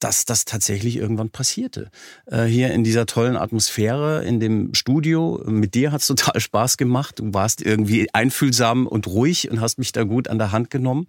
dass 0.00 0.24
das 0.24 0.44
tatsächlich 0.44 0.96
irgendwann 0.96 1.30
passierte. 1.30 1.90
Äh, 2.26 2.44
hier 2.44 2.72
in 2.72 2.84
dieser 2.84 3.06
tollen 3.06 3.36
Atmosphäre, 3.36 4.24
in 4.24 4.38
dem 4.40 4.74
Studio, 4.74 5.42
mit 5.46 5.74
dir 5.74 5.92
hat's 5.92 6.06
total 6.06 6.40
Spaß 6.40 6.76
gemacht. 6.76 7.18
Du 7.18 7.34
warst 7.34 7.62
irgendwie 7.62 8.08
einfühlsam 8.12 8.86
und 8.86 9.06
ruhig 9.06 9.50
und 9.50 9.60
hast 9.60 9.78
mich 9.78 9.92
da 9.92 10.04
gut 10.04 10.28
an 10.28 10.38
der 10.38 10.52
Hand 10.52 10.70
genommen. 10.70 11.08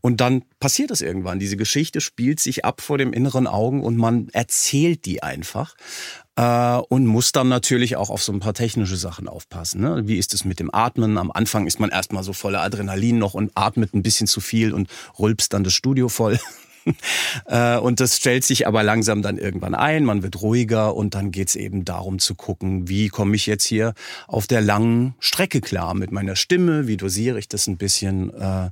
Und 0.00 0.20
dann 0.20 0.44
passiert 0.60 0.90
es 0.90 1.02
irgendwann. 1.02 1.38
Diese 1.38 1.56
Geschichte 1.56 2.00
spielt 2.00 2.40
sich 2.40 2.64
ab 2.64 2.80
vor 2.80 2.98
dem 2.98 3.12
inneren 3.12 3.46
Augen 3.46 3.82
und 3.84 3.96
man 3.96 4.28
erzählt 4.32 5.04
die 5.04 5.22
einfach. 5.22 5.74
Äh, 6.36 6.76
und 6.88 7.06
muss 7.06 7.32
dann 7.32 7.48
natürlich 7.48 7.96
auch 7.96 8.08
auf 8.08 8.22
so 8.22 8.32
ein 8.32 8.40
paar 8.40 8.54
technische 8.54 8.96
Sachen 8.96 9.28
aufpassen. 9.28 9.82
Ne? 9.82 10.02
Wie 10.06 10.16
ist 10.16 10.32
es 10.32 10.44
mit 10.44 10.60
dem 10.60 10.74
Atmen? 10.74 11.18
Am 11.18 11.30
Anfang 11.30 11.66
ist 11.66 11.78
man 11.78 11.90
erstmal 11.90 12.24
so 12.24 12.32
voller 12.32 12.62
Adrenalin 12.62 13.18
noch 13.18 13.34
und 13.34 13.52
atmet 13.54 13.92
ein 13.94 14.02
bisschen 14.02 14.26
zu 14.26 14.40
viel 14.40 14.72
und 14.72 14.88
rülpst 15.18 15.52
dann 15.52 15.64
das 15.64 15.74
Studio 15.74 16.08
voll. 16.08 16.38
Äh, 17.46 17.78
und 17.78 18.00
das 18.00 18.16
stellt 18.16 18.42
sich 18.42 18.66
aber 18.66 18.82
langsam 18.82 19.22
dann 19.22 19.38
irgendwann 19.38 19.76
ein, 19.76 20.04
man 20.04 20.24
wird 20.24 20.42
ruhiger 20.42 20.96
und 20.96 21.14
dann 21.14 21.30
geht's 21.30 21.54
eben 21.54 21.84
darum 21.84 22.18
zu 22.18 22.34
gucken, 22.34 22.88
wie 22.88 23.06
komme 23.06 23.36
ich 23.36 23.46
jetzt 23.46 23.64
hier 23.64 23.94
auf 24.26 24.48
der 24.48 24.62
langen 24.62 25.14
Strecke 25.20 25.60
klar 25.60 25.94
mit 25.94 26.10
meiner 26.10 26.34
Stimme, 26.34 26.88
wie 26.88 26.96
dosiere 26.96 27.38
ich 27.38 27.46
das 27.46 27.68
ein 27.68 27.76
bisschen. 27.76 28.34
Äh, 28.34 28.70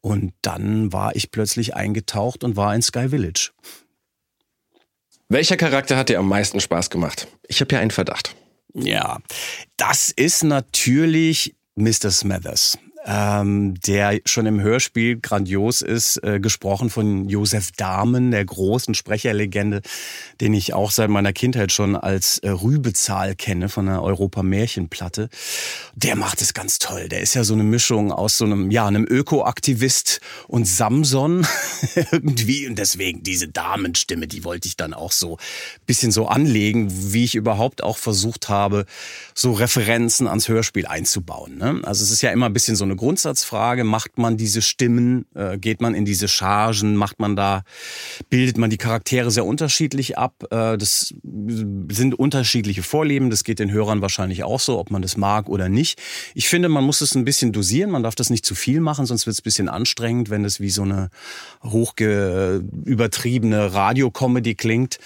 und 0.00 0.32
dann 0.40 0.92
war 0.92 1.14
ich 1.14 1.30
plötzlich 1.30 1.74
eingetaucht 1.76 2.44
und 2.44 2.56
war 2.56 2.74
in 2.74 2.80
Sky 2.80 3.10
Village. 3.10 3.50
Welcher 5.32 5.56
Charakter 5.56 5.96
hat 5.96 6.08
dir 6.08 6.18
am 6.18 6.26
meisten 6.26 6.58
Spaß 6.58 6.90
gemacht? 6.90 7.28
Ich 7.46 7.60
habe 7.60 7.72
ja 7.72 7.80
einen 7.80 7.92
Verdacht. 7.92 8.34
Ja, 8.74 9.18
das 9.76 10.10
ist 10.10 10.42
natürlich 10.42 11.54
Mr. 11.76 12.10
Smathers 12.10 12.78
ähm, 13.06 13.74
der 13.86 14.20
schon 14.26 14.46
im 14.46 14.60
Hörspiel 14.60 15.18
grandios 15.20 15.80
ist, 15.80 16.22
äh, 16.22 16.38
gesprochen 16.38 16.90
von 16.90 17.28
Josef 17.28 17.72
Dahmen, 17.72 18.30
der 18.30 18.44
großen 18.44 18.94
Sprecherlegende, 18.94 19.80
den 20.40 20.52
ich 20.52 20.74
auch 20.74 20.90
seit 20.90 21.08
meiner 21.08 21.32
Kindheit 21.32 21.72
schon 21.72 21.96
als 21.96 22.38
äh, 22.38 22.50
Rübezahl 22.50 23.34
kenne 23.34 23.68
von 23.68 23.86
der 23.86 24.02
Europa-Märchenplatte. 24.02 25.30
Der 25.94 26.16
macht 26.16 26.42
es 26.42 26.52
ganz 26.52 26.78
toll. 26.78 27.08
Der 27.08 27.20
ist 27.20 27.34
ja 27.34 27.44
so 27.44 27.54
eine 27.54 27.62
Mischung 27.62 28.12
aus 28.12 28.36
so 28.36 28.44
einem, 28.44 28.70
ja, 28.70 28.86
einem 28.86 29.06
Ökoaktivist 29.08 30.20
und 30.46 30.66
Samson 30.66 31.46
irgendwie. 32.12 32.66
Und 32.68 32.78
deswegen 32.78 33.22
diese 33.22 33.48
Damenstimme, 33.48 34.26
die 34.26 34.44
wollte 34.44 34.68
ich 34.68 34.76
dann 34.76 34.92
auch 34.92 35.12
so 35.12 35.38
bisschen 35.86 36.12
so 36.12 36.26
anlegen, 36.26 36.88
wie 37.12 37.24
ich 37.24 37.34
überhaupt 37.34 37.82
auch 37.82 37.96
versucht 37.96 38.48
habe, 38.48 38.84
so 39.34 39.52
Referenzen 39.52 40.28
ans 40.28 40.48
Hörspiel 40.48 40.86
einzubauen. 40.86 41.56
Ne? 41.56 41.80
Also 41.84 42.04
es 42.04 42.10
ist 42.10 42.20
ja 42.20 42.30
immer 42.30 42.46
ein 42.46 42.52
bisschen 42.52 42.76
so 42.76 42.89
eine 42.90 42.96
Grundsatzfrage. 42.96 43.84
Macht 43.84 44.18
man 44.18 44.36
diese 44.36 44.62
Stimmen, 44.62 45.26
äh, 45.34 45.58
geht 45.58 45.80
man 45.80 45.94
in 45.94 46.04
diese 46.04 46.28
Chargen, 46.28 46.96
macht 46.96 47.20
man 47.20 47.36
da, 47.36 47.62
bildet 48.28 48.58
man 48.58 48.70
die 48.70 48.76
Charaktere 48.76 49.30
sehr 49.30 49.46
unterschiedlich 49.46 50.18
ab. 50.18 50.44
Äh, 50.50 50.76
das 50.76 51.14
sind 51.22 52.18
unterschiedliche 52.18 52.82
Vorleben, 52.82 53.30
das 53.30 53.44
geht 53.44 53.58
den 53.58 53.70
Hörern 53.70 54.02
wahrscheinlich 54.02 54.44
auch 54.44 54.60
so, 54.60 54.78
ob 54.78 54.90
man 54.90 55.02
das 55.02 55.16
mag 55.16 55.48
oder 55.48 55.68
nicht. 55.68 56.00
Ich 56.34 56.48
finde, 56.48 56.68
man 56.68 56.84
muss 56.84 57.00
es 57.00 57.14
ein 57.14 57.24
bisschen 57.24 57.52
dosieren, 57.52 57.90
man 57.90 58.02
darf 58.02 58.14
das 58.14 58.30
nicht 58.30 58.44
zu 58.44 58.54
viel 58.54 58.80
machen, 58.80 59.06
sonst 59.06 59.26
wird 59.26 59.34
es 59.34 59.40
ein 59.40 59.44
bisschen 59.44 59.68
anstrengend, 59.68 60.30
wenn 60.30 60.44
es 60.44 60.60
wie 60.60 60.70
so 60.70 60.82
eine 60.82 61.10
hochge 61.62 62.62
übertriebene 62.84 63.72
Radiocomedy 63.72 64.54
klingt. 64.54 64.98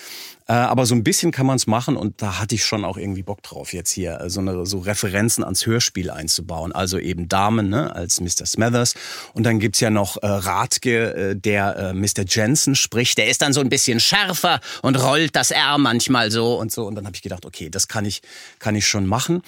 Äh, 0.46 0.52
aber 0.52 0.84
so 0.84 0.94
ein 0.94 1.02
bisschen 1.02 1.32
kann 1.32 1.46
man 1.46 1.56
es 1.56 1.66
machen 1.66 1.96
und 1.96 2.20
da 2.20 2.38
hatte 2.38 2.54
ich 2.54 2.64
schon 2.64 2.84
auch 2.84 2.98
irgendwie 2.98 3.22
Bock 3.22 3.42
drauf, 3.42 3.72
jetzt 3.72 3.90
hier 3.90 4.20
äh, 4.20 4.28
so, 4.28 4.40
eine, 4.40 4.66
so 4.66 4.78
Referenzen 4.78 5.42
ans 5.42 5.64
Hörspiel 5.64 6.10
einzubauen. 6.10 6.72
Also 6.72 6.98
eben 6.98 7.28
Damen 7.28 7.70
ne, 7.70 7.94
als 7.94 8.20
Mr. 8.20 8.44
Smathers. 8.44 8.94
Und 9.32 9.44
dann 9.44 9.58
gibt's 9.58 9.80
ja 9.80 9.88
noch 9.88 10.22
äh, 10.22 10.26
Radke, 10.26 11.14
äh, 11.14 11.36
der 11.36 11.76
äh, 11.76 11.94
Mr. 11.94 12.24
Jensen 12.28 12.74
spricht. 12.74 13.16
Der 13.16 13.28
ist 13.28 13.40
dann 13.40 13.54
so 13.54 13.60
ein 13.60 13.70
bisschen 13.70 14.00
schärfer 14.00 14.60
und 14.82 15.02
rollt 15.02 15.34
das 15.34 15.50
R 15.50 15.78
manchmal 15.78 16.30
so 16.30 16.58
und 16.58 16.70
so. 16.70 16.86
Und 16.86 16.94
dann 16.94 17.06
habe 17.06 17.16
ich 17.16 17.22
gedacht, 17.22 17.46
okay, 17.46 17.70
das 17.70 17.88
kann 17.88 18.04
ich, 18.04 18.20
kann 18.58 18.74
ich 18.74 18.86
schon 18.86 19.06
machen. 19.06 19.42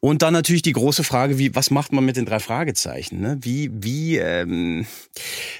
Und 0.00 0.22
dann 0.22 0.34
natürlich 0.34 0.62
die 0.62 0.72
große 0.72 1.04
Frage, 1.04 1.38
wie, 1.38 1.54
was 1.54 1.70
macht 1.70 1.92
man 1.92 2.04
mit 2.04 2.16
den 2.16 2.26
drei 2.26 2.38
Fragezeichen? 2.38 3.20
Ne? 3.20 3.38
Wie, 3.40 3.70
wie, 3.72 4.18
ähm, 4.18 4.86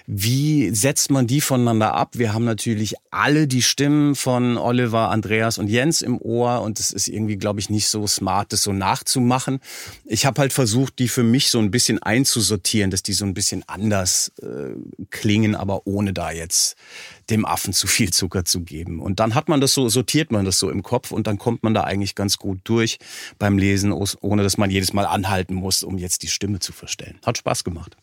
wie 0.06 0.70
setzt 0.74 1.10
man 1.10 1.26
die 1.26 1.40
voneinander 1.40 1.94
ab? 1.94 2.10
Wir 2.12 2.34
haben 2.34 2.44
natürlich 2.44 2.94
alle 3.10 3.48
die 3.48 3.62
Stimmen 3.62 4.14
von 4.14 4.58
Oliver, 4.58 5.10
Andreas 5.10 5.56
und 5.56 5.68
Jens 5.68 6.02
im 6.02 6.20
Ohr 6.20 6.60
und 6.60 6.78
es 6.78 6.92
ist 6.92 7.08
irgendwie, 7.08 7.36
glaube 7.36 7.60
ich, 7.60 7.70
nicht 7.70 7.88
so 7.88 8.06
smart, 8.06 8.52
das 8.52 8.62
so 8.62 8.72
nachzumachen. 8.72 9.58
Ich 10.04 10.26
habe 10.26 10.40
halt 10.42 10.52
versucht, 10.52 10.98
die 10.98 11.08
für 11.08 11.22
mich 11.22 11.50
so 11.50 11.58
ein 11.58 11.70
bisschen 11.70 12.02
einzusortieren, 12.02 12.90
dass 12.90 13.02
die 13.02 13.14
so 13.14 13.24
ein 13.24 13.34
bisschen 13.34 13.64
anders 13.66 14.32
äh, 14.42 14.74
klingen, 15.10 15.54
aber 15.54 15.86
ohne 15.86 16.12
da 16.12 16.30
jetzt 16.30 16.76
dem 17.30 17.44
Affen 17.44 17.72
zu 17.72 17.86
viel 17.86 18.12
Zucker 18.12 18.44
zu 18.44 18.60
geben. 18.60 19.00
Und 19.00 19.20
dann 19.20 19.34
hat 19.34 19.48
man 19.48 19.60
das 19.60 19.74
so, 19.74 19.88
sortiert 19.88 20.30
man 20.30 20.44
das 20.44 20.58
so 20.58 20.70
im 20.70 20.82
Kopf 20.82 21.10
und 21.10 21.26
dann 21.26 21.38
kommt 21.38 21.62
man 21.62 21.74
da 21.74 21.84
eigentlich 21.84 22.14
ganz 22.14 22.38
gut 22.38 22.60
durch 22.64 22.98
beim 23.38 23.58
Lesen, 23.58 23.92
ohne 23.92 24.42
dass 24.42 24.58
man 24.58 24.70
jedes 24.70 24.92
Mal 24.92 25.06
anhalten 25.06 25.54
muss, 25.54 25.82
um 25.82 25.98
jetzt 25.98 26.22
die 26.22 26.28
Stimme 26.28 26.60
zu 26.60 26.72
verstellen. 26.72 27.18
Hat 27.24 27.38
Spaß 27.38 27.64
gemacht. 27.64 27.96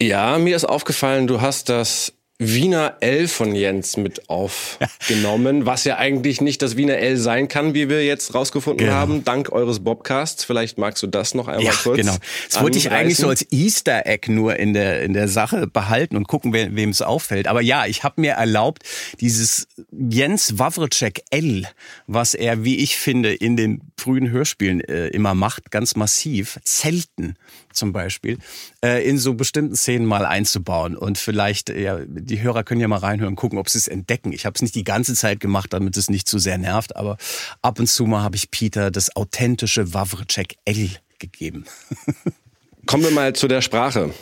Ja, 0.00 0.38
mir 0.38 0.54
ist 0.54 0.64
aufgefallen, 0.64 1.26
du 1.26 1.40
hast 1.40 1.68
das 1.68 2.12
Wiener 2.40 2.98
L 3.00 3.26
von 3.26 3.52
Jens 3.56 3.96
mit 3.96 4.28
aufgenommen, 4.28 5.66
was 5.66 5.82
ja 5.82 5.96
eigentlich 5.96 6.40
nicht 6.40 6.62
das 6.62 6.76
Wiener 6.76 6.98
L 6.98 7.16
sein 7.16 7.48
kann, 7.48 7.74
wie 7.74 7.88
wir 7.88 8.04
jetzt 8.04 8.32
rausgefunden 8.32 8.86
genau. 8.86 8.96
haben, 8.96 9.24
dank 9.24 9.50
eures 9.50 9.80
Bobcasts. 9.80 10.44
Vielleicht 10.44 10.78
magst 10.78 11.02
du 11.02 11.08
das 11.08 11.34
noch 11.34 11.48
einmal 11.48 11.64
ja, 11.64 11.72
kurz. 11.72 11.96
Genau. 11.96 12.16
Das 12.48 12.62
wollte 12.62 12.78
ich 12.78 12.92
eigentlich 12.92 13.18
so 13.18 13.28
als 13.28 13.44
Easter 13.50 14.06
Egg 14.06 14.30
nur 14.30 14.56
in 14.56 14.72
der 14.72 15.02
in 15.02 15.14
der 15.14 15.26
Sache 15.26 15.66
behalten 15.66 16.16
und 16.16 16.28
gucken, 16.28 16.52
wem 16.52 16.90
es 16.90 17.02
auffällt. 17.02 17.48
Aber 17.48 17.60
ja, 17.60 17.86
ich 17.86 18.04
habe 18.04 18.20
mir 18.20 18.34
erlaubt, 18.34 18.84
dieses 19.20 19.66
Jens 19.90 20.60
Wawrczyk 20.60 21.22
L, 21.30 21.66
was 22.06 22.34
er, 22.34 22.62
wie 22.62 22.76
ich 22.76 22.98
finde, 22.98 23.34
in 23.34 23.56
den 23.56 23.80
frühen 23.96 24.30
Hörspielen 24.30 24.80
äh, 24.80 25.08
immer 25.08 25.34
macht, 25.34 25.72
ganz 25.72 25.96
massiv, 25.96 26.60
Zelten 26.62 27.36
zum 27.78 27.92
Beispiel, 27.92 28.38
äh, 28.84 29.08
in 29.08 29.18
so 29.18 29.34
bestimmten 29.34 29.76
Szenen 29.76 30.04
mal 30.04 30.26
einzubauen 30.26 30.96
und 30.96 31.16
vielleicht 31.18 31.70
ja 31.70 32.00
die 32.06 32.42
Hörer 32.42 32.64
können 32.64 32.80
ja 32.80 32.88
mal 32.88 32.98
reinhören, 32.98 33.36
gucken, 33.36 33.58
ob 33.58 33.70
sie 33.70 33.78
es 33.78 33.88
entdecken. 33.88 34.32
Ich 34.32 34.44
habe 34.44 34.54
es 34.54 34.62
nicht 34.62 34.74
die 34.74 34.84
ganze 34.84 35.14
Zeit 35.14 35.40
gemacht, 35.40 35.72
damit 35.72 35.96
es 35.96 36.10
nicht 36.10 36.28
zu 36.28 36.38
sehr 36.38 36.58
nervt, 36.58 36.96
aber 36.96 37.16
ab 37.62 37.78
und 37.78 37.86
zu 37.86 38.06
mal 38.06 38.22
habe 38.22 38.36
ich 38.36 38.50
Peter 38.50 38.90
das 38.90 39.14
authentische 39.16 39.94
Wawrczyk 39.94 40.56
L 40.64 40.90
gegeben. 41.18 41.64
Kommen 42.86 43.04
wir 43.04 43.10
mal 43.10 43.34
zu 43.34 43.48
der 43.48 43.60
Sprache 43.60 44.12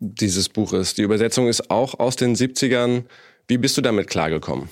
dieses 0.00 0.48
Buches. 0.48 0.94
Die 0.94 1.02
Übersetzung 1.02 1.48
ist 1.48 1.70
auch 1.70 1.98
aus 1.98 2.16
den 2.16 2.34
70ern. 2.34 3.04
Wie 3.48 3.58
bist 3.58 3.76
du 3.76 3.80
damit 3.80 4.08
klargekommen? 4.08 4.68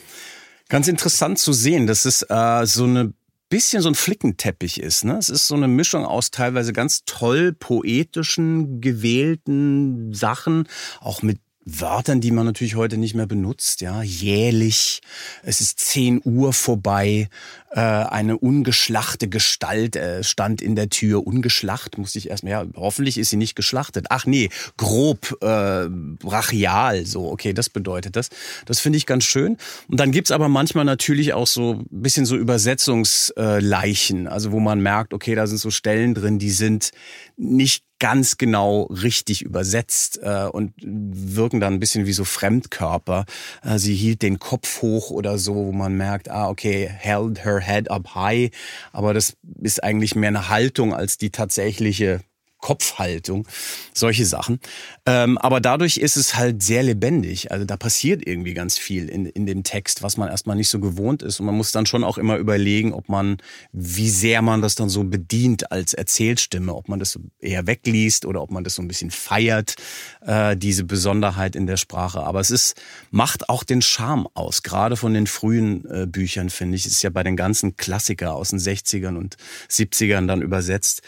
Ganz 0.68 0.88
interessant 0.88 1.38
zu 1.38 1.52
sehen, 1.52 1.86
dass 1.86 2.04
es 2.04 2.22
äh, 2.22 2.66
so 2.66 2.84
eine 2.84 3.12
bisschen 3.48 3.82
so 3.82 3.88
ein 3.88 3.94
Flickenteppich 3.94 4.80
ist. 4.80 5.04
Ne? 5.04 5.16
Es 5.16 5.28
ist 5.28 5.46
so 5.46 5.54
eine 5.54 5.68
Mischung 5.68 6.04
aus 6.04 6.30
teilweise 6.30 6.72
ganz 6.72 7.04
toll 7.04 7.52
poetischen, 7.52 8.80
gewählten 8.80 10.12
Sachen, 10.12 10.68
auch 11.00 11.22
mit 11.22 11.38
Wörtern, 11.68 12.20
die 12.20 12.30
man 12.30 12.46
natürlich 12.46 12.76
heute 12.76 12.96
nicht 12.96 13.16
mehr 13.16 13.26
benutzt, 13.26 13.80
ja, 13.80 14.00
jährlich, 14.00 15.00
es 15.42 15.60
ist 15.60 15.80
10 15.80 16.22
Uhr 16.24 16.52
vorbei, 16.52 17.28
äh, 17.70 17.80
eine 17.80 18.38
ungeschlachte 18.38 19.28
Gestalt 19.28 19.96
äh, 19.96 20.22
stand 20.22 20.62
in 20.62 20.76
der 20.76 20.90
Tür, 20.90 21.26
ungeschlacht, 21.26 21.98
musste 21.98 22.18
ich 22.18 22.30
erstmal, 22.30 22.52
ja, 22.52 22.64
hoffentlich 22.76 23.18
ist 23.18 23.30
sie 23.30 23.36
nicht 23.36 23.56
geschlachtet. 23.56 24.06
Ach 24.10 24.26
nee, 24.26 24.48
grob, 24.76 25.36
äh, 25.42 25.88
brachial, 25.88 27.04
so, 27.04 27.32
okay, 27.32 27.52
das 27.52 27.68
bedeutet 27.68 28.14
das. 28.14 28.30
Das 28.64 28.78
finde 28.78 28.98
ich 28.98 29.04
ganz 29.04 29.24
schön. 29.24 29.56
Und 29.88 29.98
dann 29.98 30.12
gibt's 30.12 30.30
aber 30.30 30.48
manchmal 30.48 30.84
natürlich 30.84 31.34
auch 31.34 31.48
so 31.48 31.80
ein 31.80 31.86
bisschen 31.90 32.26
so 32.26 32.36
Übersetzungsleichen, 32.36 34.28
also 34.28 34.52
wo 34.52 34.60
man 34.60 34.80
merkt, 34.80 35.12
okay, 35.12 35.34
da 35.34 35.48
sind 35.48 35.58
so 35.58 35.70
Stellen 35.70 36.14
drin, 36.14 36.38
die 36.38 36.52
sind 36.52 36.92
nicht 37.36 37.85
ganz 37.98 38.36
genau 38.36 38.84
richtig 38.84 39.42
übersetzt 39.42 40.20
äh, 40.22 40.48
und 40.50 40.72
wirken 40.82 41.60
dann 41.60 41.74
ein 41.74 41.80
bisschen 41.80 42.06
wie 42.06 42.12
so 42.12 42.24
Fremdkörper. 42.24 43.24
Äh, 43.62 43.78
sie 43.78 43.94
hielt 43.94 44.22
den 44.22 44.38
Kopf 44.38 44.82
hoch 44.82 45.10
oder 45.10 45.38
so, 45.38 45.54
wo 45.54 45.72
man 45.72 45.96
merkt, 45.96 46.30
ah, 46.30 46.48
okay, 46.48 46.88
held 46.88 47.44
her 47.44 47.60
head 47.60 47.90
up 47.90 48.14
high, 48.14 48.50
aber 48.92 49.14
das 49.14 49.36
ist 49.62 49.82
eigentlich 49.82 50.14
mehr 50.14 50.28
eine 50.28 50.48
Haltung 50.48 50.94
als 50.94 51.18
die 51.18 51.30
tatsächliche 51.30 52.20
Kopfhaltung, 52.66 53.46
solche 53.94 54.26
Sachen. 54.26 54.58
Ähm, 55.06 55.38
aber 55.38 55.60
dadurch 55.60 55.98
ist 55.98 56.16
es 56.16 56.34
halt 56.34 56.64
sehr 56.64 56.82
lebendig. 56.82 57.52
Also 57.52 57.64
da 57.64 57.76
passiert 57.76 58.26
irgendwie 58.26 58.54
ganz 58.54 58.76
viel 58.76 59.08
in, 59.08 59.26
in 59.26 59.46
dem 59.46 59.62
Text, 59.62 60.02
was 60.02 60.16
man 60.16 60.28
erstmal 60.28 60.56
nicht 60.56 60.68
so 60.68 60.80
gewohnt 60.80 61.22
ist. 61.22 61.38
Und 61.38 61.46
man 61.46 61.54
muss 61.54 61.70
dann 61.70 61.86
schon 61.86 62.02
auch 62.02 62.18
immer 62.18 62.38
überlegen, 62.38 62.92
ob 62.92 63.08
man, 63.08 63.36
wie 63.70 64.10
sehr 64.10 64.42
man 64.42 64.62
das 64.62 64.74
dann 64.74 64.88
so 64.88 65.04
bedient 65.04 65.70
als 65.70 65.94
Erzählstimme, 65.94 66.74
ob 66.74 66.88
man 66.88 66.98
das 66.98 67.20
eher 67.38 67.68
wegliest 67.68 68.26
oder 68.26 68.42
ob 68.42 68.50
man 68.50 68.64
das 68.64 68.74
so 68.74 68.82
ein 68.82 68.88
bisschen 68.88 69.12
feiert, 69.12 69.76
äh, 70.22 70.56
diese 70.56 70.82
Besonderheit 70.82 71.54
in 71.54 71.68
der 71.68 71.76
Sprache. 71.76 72.24
Aber 72.24 72.40
es 72.40 72.50
ist, 72.50 72.82
macht 73.12 73.48
auch 73.48 73.62
den 73.62 73.80
Charme 73.80 74.26
aus, 74.34 74.64
gerade 74.64 74.96
von 74.96 75.14
den 75.14 75.28
frühen 75.28 75.84
äh, 75.88 76.06
Büchern, 76.08 76.50
finde 76.50 76.74
ich. 76.74 76.84
Es 76.84 76.94
ist 76.94 77.02
ja 77.02 77.10
bei 77.10 77.22
den 77.22 77.36
ganzen 77.36 77.76
Klassiker 77.76 78.34
aus 78.34 78.50
den 78.50 78.58
60ern 78.58 79.16
und 79.16 79.36
70ern 79.70 80.26
dann 80.26 80.42
übersetzt, 80.42 81.02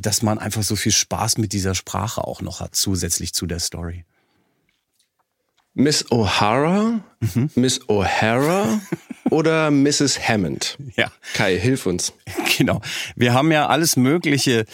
dass 0.00 0.22
man 0.22 0.38
einfach 0.38 0.62
so 0.62 0.76
viel 0.76 0.92
Spaß 0.92 1.38
mit 1.38 1.52
dieser 1.52 1.74
Sprache 1.74 2.24
auch 2.24 2.40
noch 2.40 2.60
hat, 2.60 2.74
zusätzlich 2.74 3.34
zu 3.34 3.46
der 3.46 3.60
Story. 3.60 4.04
Miss 5.74 6.06
O'Hara, 6.10 7.00
mhm. 7.20 7.50
Miss 7.56 7.80
O'Hara 7.88 8.80
oder 9.30 9.70
Mrs. 9.70 10.28
Hammond? 10.28 10.78
Ja. 10.96 11.10
Kai, 11.34 11.58
hilf 11.58 11.86
uns. 11.86 12.12
Genau. 12.56 12.80
Wir 13.16 13.34
haben 13.34 13.50
ja 13.50 13.66
alles 13.66 13.96
Mögliche 13.96 14.64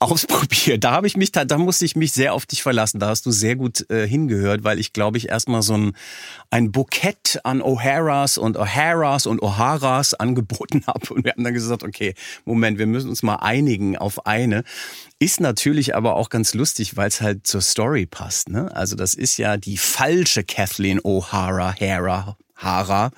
ausprobiert. 0.00 0.84
Da 0.84 0.92
habe 0.92 1.06
ich 1.06 1.16
mich, 1.16 1.32
da, 1.32 1.44
da 1.44 1.58
musste 1.58 1.84
ich 1.84 1.96
mich 1.96 2.12
sehr 2.12 2.34
auf 2.34 2.46
dich 2.46 2.62
verlassen. 2.62 3.00
Da 3.00 3.08
hast 3.08 3.26
du 3.26 3.30
sehr 3.32 3.56
gut 3.56 3.88
äh, 3.90 4.06
hingehört, 4.06 4.62
weil 4.62 4.78
ich 4.78 4.92
glaube 4.92 5.18
ich 5.18 5.28
erstmal 5.28 5.62
so 5.62 5.76
ein, 5.76 5.92
ein 6.50 6.70
Bukett 6.70 7.40
an 7.42 7.60
O'Haras 7.60 8.38
und 8.38 8.56
O'Haras 8.58 9.26
und 9.26 9.42
O'Haras 9.42 10.14
angeboten 10.14 10.84
habe. 10.86 11.12
Und 11.12 11.24
wir 11.24 11.32
haben 11.32 11.44
dann 11.44 11.54
gesagt, 11.54 11.82
okay, 11.82 12.14
Moment, 12.44 12.78
wir 12.78 12.86
müssen 12.86 13.10
uns 13.10 13.22
mal 13.22 13.36
einigen 13.36 13.96
auf 13.96 14.26
eine. 14.26 14.62
Ist 15.18 15.40
natürlich 15.40 15.96
aber 15.96 16.14
auch 16.14 16.28
ganz 16.28 16.54
lustig, 16.54 16.96
weil 16.96 17.08
es 17.08 17.20
halt 17.20 17.46
zur 17.46 17.60
Story 17.60 18.06
passt. 18.06 18.50
Ne? 18.50 18.74
Also 18.74 18.94
das 18.94 19.14
ist 19.14 19.36
ja 19.36 19.56
die 19.56 19.78
falsche 19.78 20.44
Kathleen 20.44 21.00
O'Hara, 21.00 21.74
Hara, 21.80 22.36
Hara. 22.54 23.10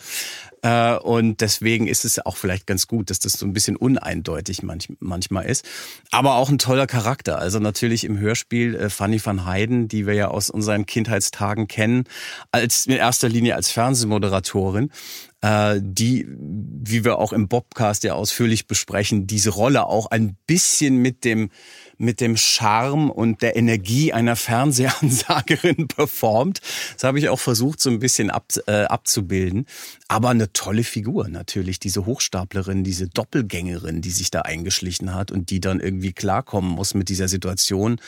Äh, 0.62 0.96
und 0.96 1.40
deswegen 1.40 1.86
ist 1.86 2.04
es 2.04 2.24
auch 2.24 2.36
vielleicht 2.36 2.66
ganz 2.66 2.86
gut, 2.86 3.10
dass 3.10 3.18
das 3.18 3.32
so 3.32 3.46
ein 3.46 3.52
bisschen 3.52 3.76
uneindeutig 3.76 4.62
manch, 4.62 4.88
manchmal 5.00 5.46
ist. 5.46 5.66
Aber 6.10 6.36
auch 6.36 6.50
ein 6.50 6.58
toller 6.58 6.86
Charakter. 6.86 7.38
Also 7.38 7.58
natürlich 7.58 8.04
im 8.04 8.18
Hörspiel 8.18 8.74
äh, 8.74 8.90
Fanny 8.90 9.24
van 9.24 9.44
Heiden, 9.44 9.88
die 9.88 10.06
wir 10.06 10.14
ja 10.14 10.28
aus 10.28 10.50
unseren 10.50 10.86
Kindheitstagen 10.86 11.68
kennen, 11.68 12.04
als 12.52 12.86
in 12.86 12.92
erster 12.92 13.28
Linie 13.28 13.54
als 13.54 13.70
Fernsehmoderatorin 13.70 14.90
äh, 15.42 15.80
die, 15.82 16.26
wie 16.28 17.04
wir 17.04 17.18
auch 17.18 17.32
im 17.32 17.48
Bobcast 17.48 18.04
ja 18.04 18.14
ausführlich 18.14 18.66
besprechen, 18.66 19.26
diese 19.26 19.50
Rolle 19.50 19.86
auch 19.86 20.06
ein 20.06 20.36
bisschen 20.46 20.96
mit 20.96 21.24
dem 21.24 21.50
mit 22.00 22.20
dem 22.20 22.36
Charme 22.36 23.10
und 23.10 23.42
der 23.42 23.56
Energie 23.56 24.12
einer 24.12 24.34
Fernsehansagerin 24.34 25.86
performt. 25.88 26.60
Das 26.94 27.04
habe 27.04 27.18
ich 27.18 27.28
auch 27.28 27.38
versucht, 27.38 27.80
so 27.80 27.90
ein 27.90 27.98
bisschen 27.98 28.30
ab, 28.30 28.46
äh, 28.66 28.84
abzubilden. 28.84 29.66
Aber 30.08 30.30
eine 30.30 30.52
tolle 30.52 30.82
Figur 30.82 31.28
natürlich, 31.28 31.78
diese 31.78 32.06
Hochstaplerin, 32.06 32.84
diese 32.84 33.06
Doppelgängerin, 33.06 34.00
die 34.00 34.10
sich 34.10 34.30
da 34.30 34.40
eingeschlichen 34.40 35.14
hat 35.14 35.30
und 35.30 35.50
die 35.50 35.60
dann 35.60 35.78
irgendwie 35.78 36.12
klarkommen 36.12 36.70
muss 36.70 36.94
mit 36.94 37.10
dieser 37.10 37.28
Situation. 37.28 38.00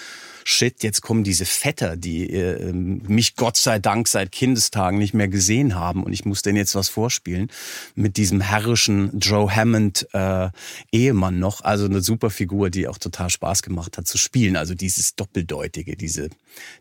Shit, 0.44 0.82
jetzt 0.82 1.02
kommen 1.02 1.22
diese 1.22 1.44
Vetter, 1.44 1.96
die 1.96 2.28
äh, 2.30 2.72
mich 2.72 3.36
Gott 3.36 3.56
sei 3.56 3.78
Dank 3.78 4.08
seit 4.08 4.32
Kindestagen 4.32 4.98
nicht 4.98 5.14
mehr 5.14 5.28
gesehen 5.28 5.74
haben 5.74 6.02
und 6.02 6.12
ich 6.12 6.24
muss 6.24 6.42
denen 6.42 6.56
jetzt 6.56 6.74
was 6.74 6.88
vorspielen 6.88 7.48
mit 7.94 8.16
diesem 8.16 8.40
herrischen 8.40 9.18
Joe 9.20 9.54
Hammond 9.54 10.08
äh, 10.12 10.48
Ehemann 10.90 11.38
noch. 11.38 11.60
Also 11.62 11.84
eine 11.84 12.00
super 12.00 12.30
Figur, 12.30 12.70
die 12.70 12.88
auch 12.88 12.98
total 12.98 13.30
Spaß 13.30 13.62
gemacht 13.62 13.81
gemacht 13.82 13.98
hat, 13.98 14.06
zu 14.06 14.18
spielen. 14.18 14.56
Also 14.56 14.74
dieses 14.74 15.14
Doppeldeutige, 15.14 15.96
diese, 15.96 16.30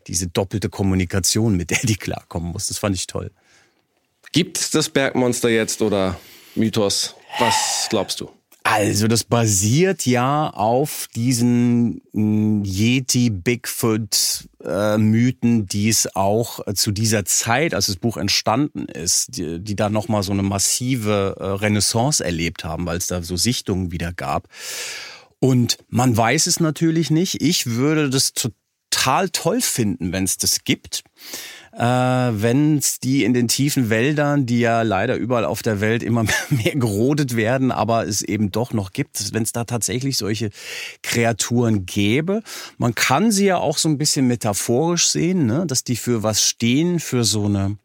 diese 0.06 0.28
doppelte 0.28 0.68
Kommunikation, 0.68 1.56
mit 1.56 1.70
der 1.70 1.80
die 1.82 1.96
klarkommen 1.96 2.52
muss. 2.52 2.68
Das 2.68 2.78
fand 2.78 2.96
ich 2.96 3.06
toll. 3.06 3.30
Gibt 4.32 4.74
das 4.74 4.88
Bergmonster 4.88 5.50
jetzt 5.50 5.82
oder 5.82 6.18
Mythos? 6.54 7.14
Was 7.38 7.86
glaubst 7.90 8.20
du? 8.20 8.30
Also 8.64 9.08
das 9.08 9.24
basiert 9.24 10.06
ja 10.06 10.48
auf 10.48 11.08
diesen 11.16 12.00
mm, 12.12 12.62
Yeti, 12.64 13.28
Bigfoot 13.28 14.48
äh, 14.64 14.98
Mythen, 14.98 15.66
die 15.66 15.88
es 15.88 16.14
auch 16.14 16.64
äh, 16.66 16.72
zu 16.74 16.92
dieser 16.92 17.24
Zeit, 17.24 17.74
als 17.74 17.86
das 17.86 17.96
Buch 17.96 18.16
entstanden 18.16 18.86
ist, 18.86 19.36
die, 19.36 19.58
die 19.58 19.74
da 19.74 19.90
noch 19.90 20.06
mal 20.06 20.22
so 20.22 20.30
eine 20.30 20.44
massive 20.44 21.36
äh, 21.40 21.44
Renaissance 21.44 22.24
erlebt 22.24 22.62
haben, 22.62 22.86
weil 22.86 22.98
es 22.98 23.08
da 23.08 23.20
so 23.22 23.36
Sichtungen 23.36 23.90
wieder 23.90 24.12
gab. 24.12 24.46
Und 25.42 25.78
man 25.88 26.16
weiß 26.16 26.46
es 26.46 26.60
natürlich 26.60 27.10
nicht. 27.10 27.42
Ich 27.42 27.66
würde 27.66 28.08
das 28.08 28.32
total 28.32 29.28
toll 29.30 29.60
finden, 29.60 30.12
wenn 30.12 30.22
es 30.22 30.36
das 30.36 30.62
gibt 30.62 31.02
äh, 31.72 31.80
wenn 31.82 32.78
es 32.78 33.00
die 33.00 33.24
in 33.24 33.32
den 33.32 33.48
tiefen 33.48 33.88
Wäldern, 33.88 34.44
die 34.44 34.60
ja 34.60 34.82
leider 34.82 35.16
überall 35.16 35.44
auf 35.44 35.62
der 35.62 35.80
Welt 35.80 36.02
immer 36.02 36.24
mehr 36.50 36.74
gerodet 36.74 37.34
werden, 37.34 37.72
aber 37.72 38.06
es 38.06 38.22
eben 38.22 38.50
doch 38.50 38.72
noch 38.72 38.92
gibt, 38.92 39.32
wenn 39.32 39.42
es 39.42 39.52
da 39.52 39.64
tatsächlich 39.64 40.18
solche 40.18 40.50
Kreaturen 41.02 41.86
gäbe. 41.86 42.42
Man 42.76 42.94
kann 42.94 43.32
sie 43.32 43.46
ja 43.46 43.56
auch 43.56 43.78
so 43.78 43.88
ein 43.88 43.98
bisschen 43.98 44.26
metaphorisch 44.26 45.08
sehen, 45.08 45.46
ne? 45.46 45.64
dass 45.66 45.84
die 45.84 45.96
für 45.96 46.22
was 46.22 46.42
stehen, 46.42 47.00
für 47.00 47.24
so 47.24 47.46
eine 47.46 47.78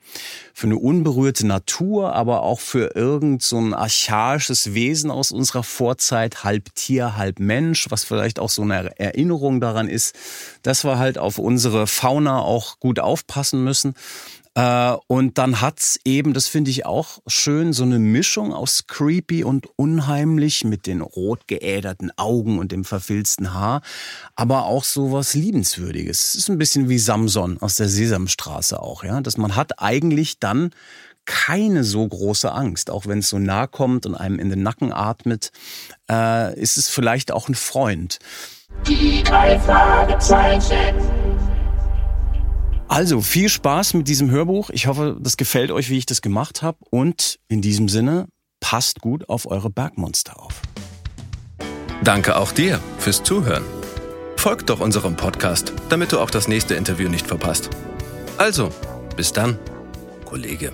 für 0.54 0.68
eine 0.68 0.78
unberührte 0.78 1.46
Natur, 1.46 2.14
aber 2.14 2.42
auch 2.42 2.60
für 2.60 2.96
irgend 2.96 3.44
so 3.44 3.60
ein 3.60 3.74
archaisches 3.74 4.74
Wesen 4.74 5.12
aus 5.12 5.32
unserer 5.32 5.64
Vorzeit, 5.64 6.44
halb 6.44 6.74
Tier, 6.76 7.16
halb 7.16 7.40
Mensch, 7.40 7.92
was 7.92 8.04
vielleicht 8.04 8.40
auch 8.40 8.50
so 8.50 8.64
eine 8.64 9.00
Erinnerung 9.00 9.62
daran 9.62 9.88
ist, 9.88 10.16
dass 10.64 10.84
wir 10.84 10.98
halt 10.98 11.18
auf 11.18 11.38
unsere 11.38 11.86
Fauna 11.88 12.40
auch 12.40 12.80
gut 12.80 13.00
aufpassen 13.00 13.64
müssen. 13.64 13.94
Äh, 14.58 14.98
und 15.06 15.38
dann 15.38 15.62
hat's 15.62 16.00
eben, 16.04 16.34
das 16.34 16.48
finde 16.48 16.72
ich 16.72 16.88
auch 16.88 17.20
schön, 17.28 17.74
so 17.74 17.84
eine 17.84 18.00
Mischung 18.00 18.54
aus 18.54 18.88
creepy 18.88 19.44
und 19.44 19.68
unheimlich 19.76 20.64
mit 20.64 20.88
den 20.88 21.02
rot 21.02 21.48
geäderten 21.48 22.12
Augen 22.18 22.58
und 22.58 22.72
dem 22.72 22.84
verfilzten 22.84 23.54
Haar, 23.54 23.84
aber 24.36 24.66
auch 24.66 24.84
so 24.84 25.12
was 25.12 25.36
liebenswürdiges. 25.36 26.22
Es 26.22 26.36
ist 26.36 26.50
ein 26.50 26.58
bisschen 26.58 26.90
wie 26.90 26.98
Samson 26.98 27.60
aus 27.62 27.76
der 27.76 27.88
Sesamstraße 27.88 28.82
auch, 28.82 29.04
ja, 29.04 29.22
dass 29.22 29.38
man 29.38 29.56
hat 29.56 29.80
eigentlich 29.80 30.40
dann 30.40 30.72
keine 31.26 31.84
so 31.84 32.08
große 32.08 32.52
Angst, 32.52 32.90
auch 32.90 33.06
wenn 33.06 33.20
es 33.20 33.30
so 33.30 33.38
nah 33.38 33.68
kommt 33.68 34.08
und 34.08 34.16
einem 34.16 34.40
in 34.40 34.50
den 34.50 34.64
Nacken 34.64 34.92
atmet, 34.92 35.52
äh, 36.10 36.60
ist 36.60 36.78
es 36.78 36.90
vielleicht 36.90 37.32
auch 37.32 37.48
ein 37.48 37.56
Freund. 37.56 38.18
Die 38.88 39.22
drei 39.24 39.60
Fragezeichen. 39.60 41.27
Also 42.88 43.22
viel 43.22 43.50
Spaß 43.50 43.94
mit 43.96 44.08
diesem 44.08 44.32
Hörbuch. 44.32 44.70
Ich 44.70 44.88
hoffe, 44.88 45.18
das 45.20 45.38
gefällt 45.38 45.72
euch, 45.72 45.90
wie 45.90 45.98
ich 45.98 46.06
das 46.06 46.22
gemacht 46.22 46.62
habe. 46.62 46.78
Und 46.90 47.40
in 47.48 47.62
diesem 47.62 47.90
Sinne, 47.90 48.28
passt 48.60 49.02
gut 49.02 49.30
auf 49.30 49.46
eure 49.46 49.70
Bergmonster 49.70 50.40
auf. 50.42 50.62
Danke 52.04 52.38
auch 52.38 52.52
dir 52.52 52.80
fürs 53.00 53.24
Zuhören. 53.24 53.64
Folgt 54.38 54.70
doch 54.70 54.80
unserem 54.80 55.16
Podcast, 55.16 55.74
damit 55.90 56.12
du 56.12 56.20
auch 56.20 56.30
das 56.30 56.48
nächste 56.48 56.76
Interview 56.76 57.10
nicht 57.10 57.28
verpasst. 57.28 57.70
Also, 58.38 58.70
bis 59.16 59.34
dann, 59.34 59.60
Kollege. 60.26 60.74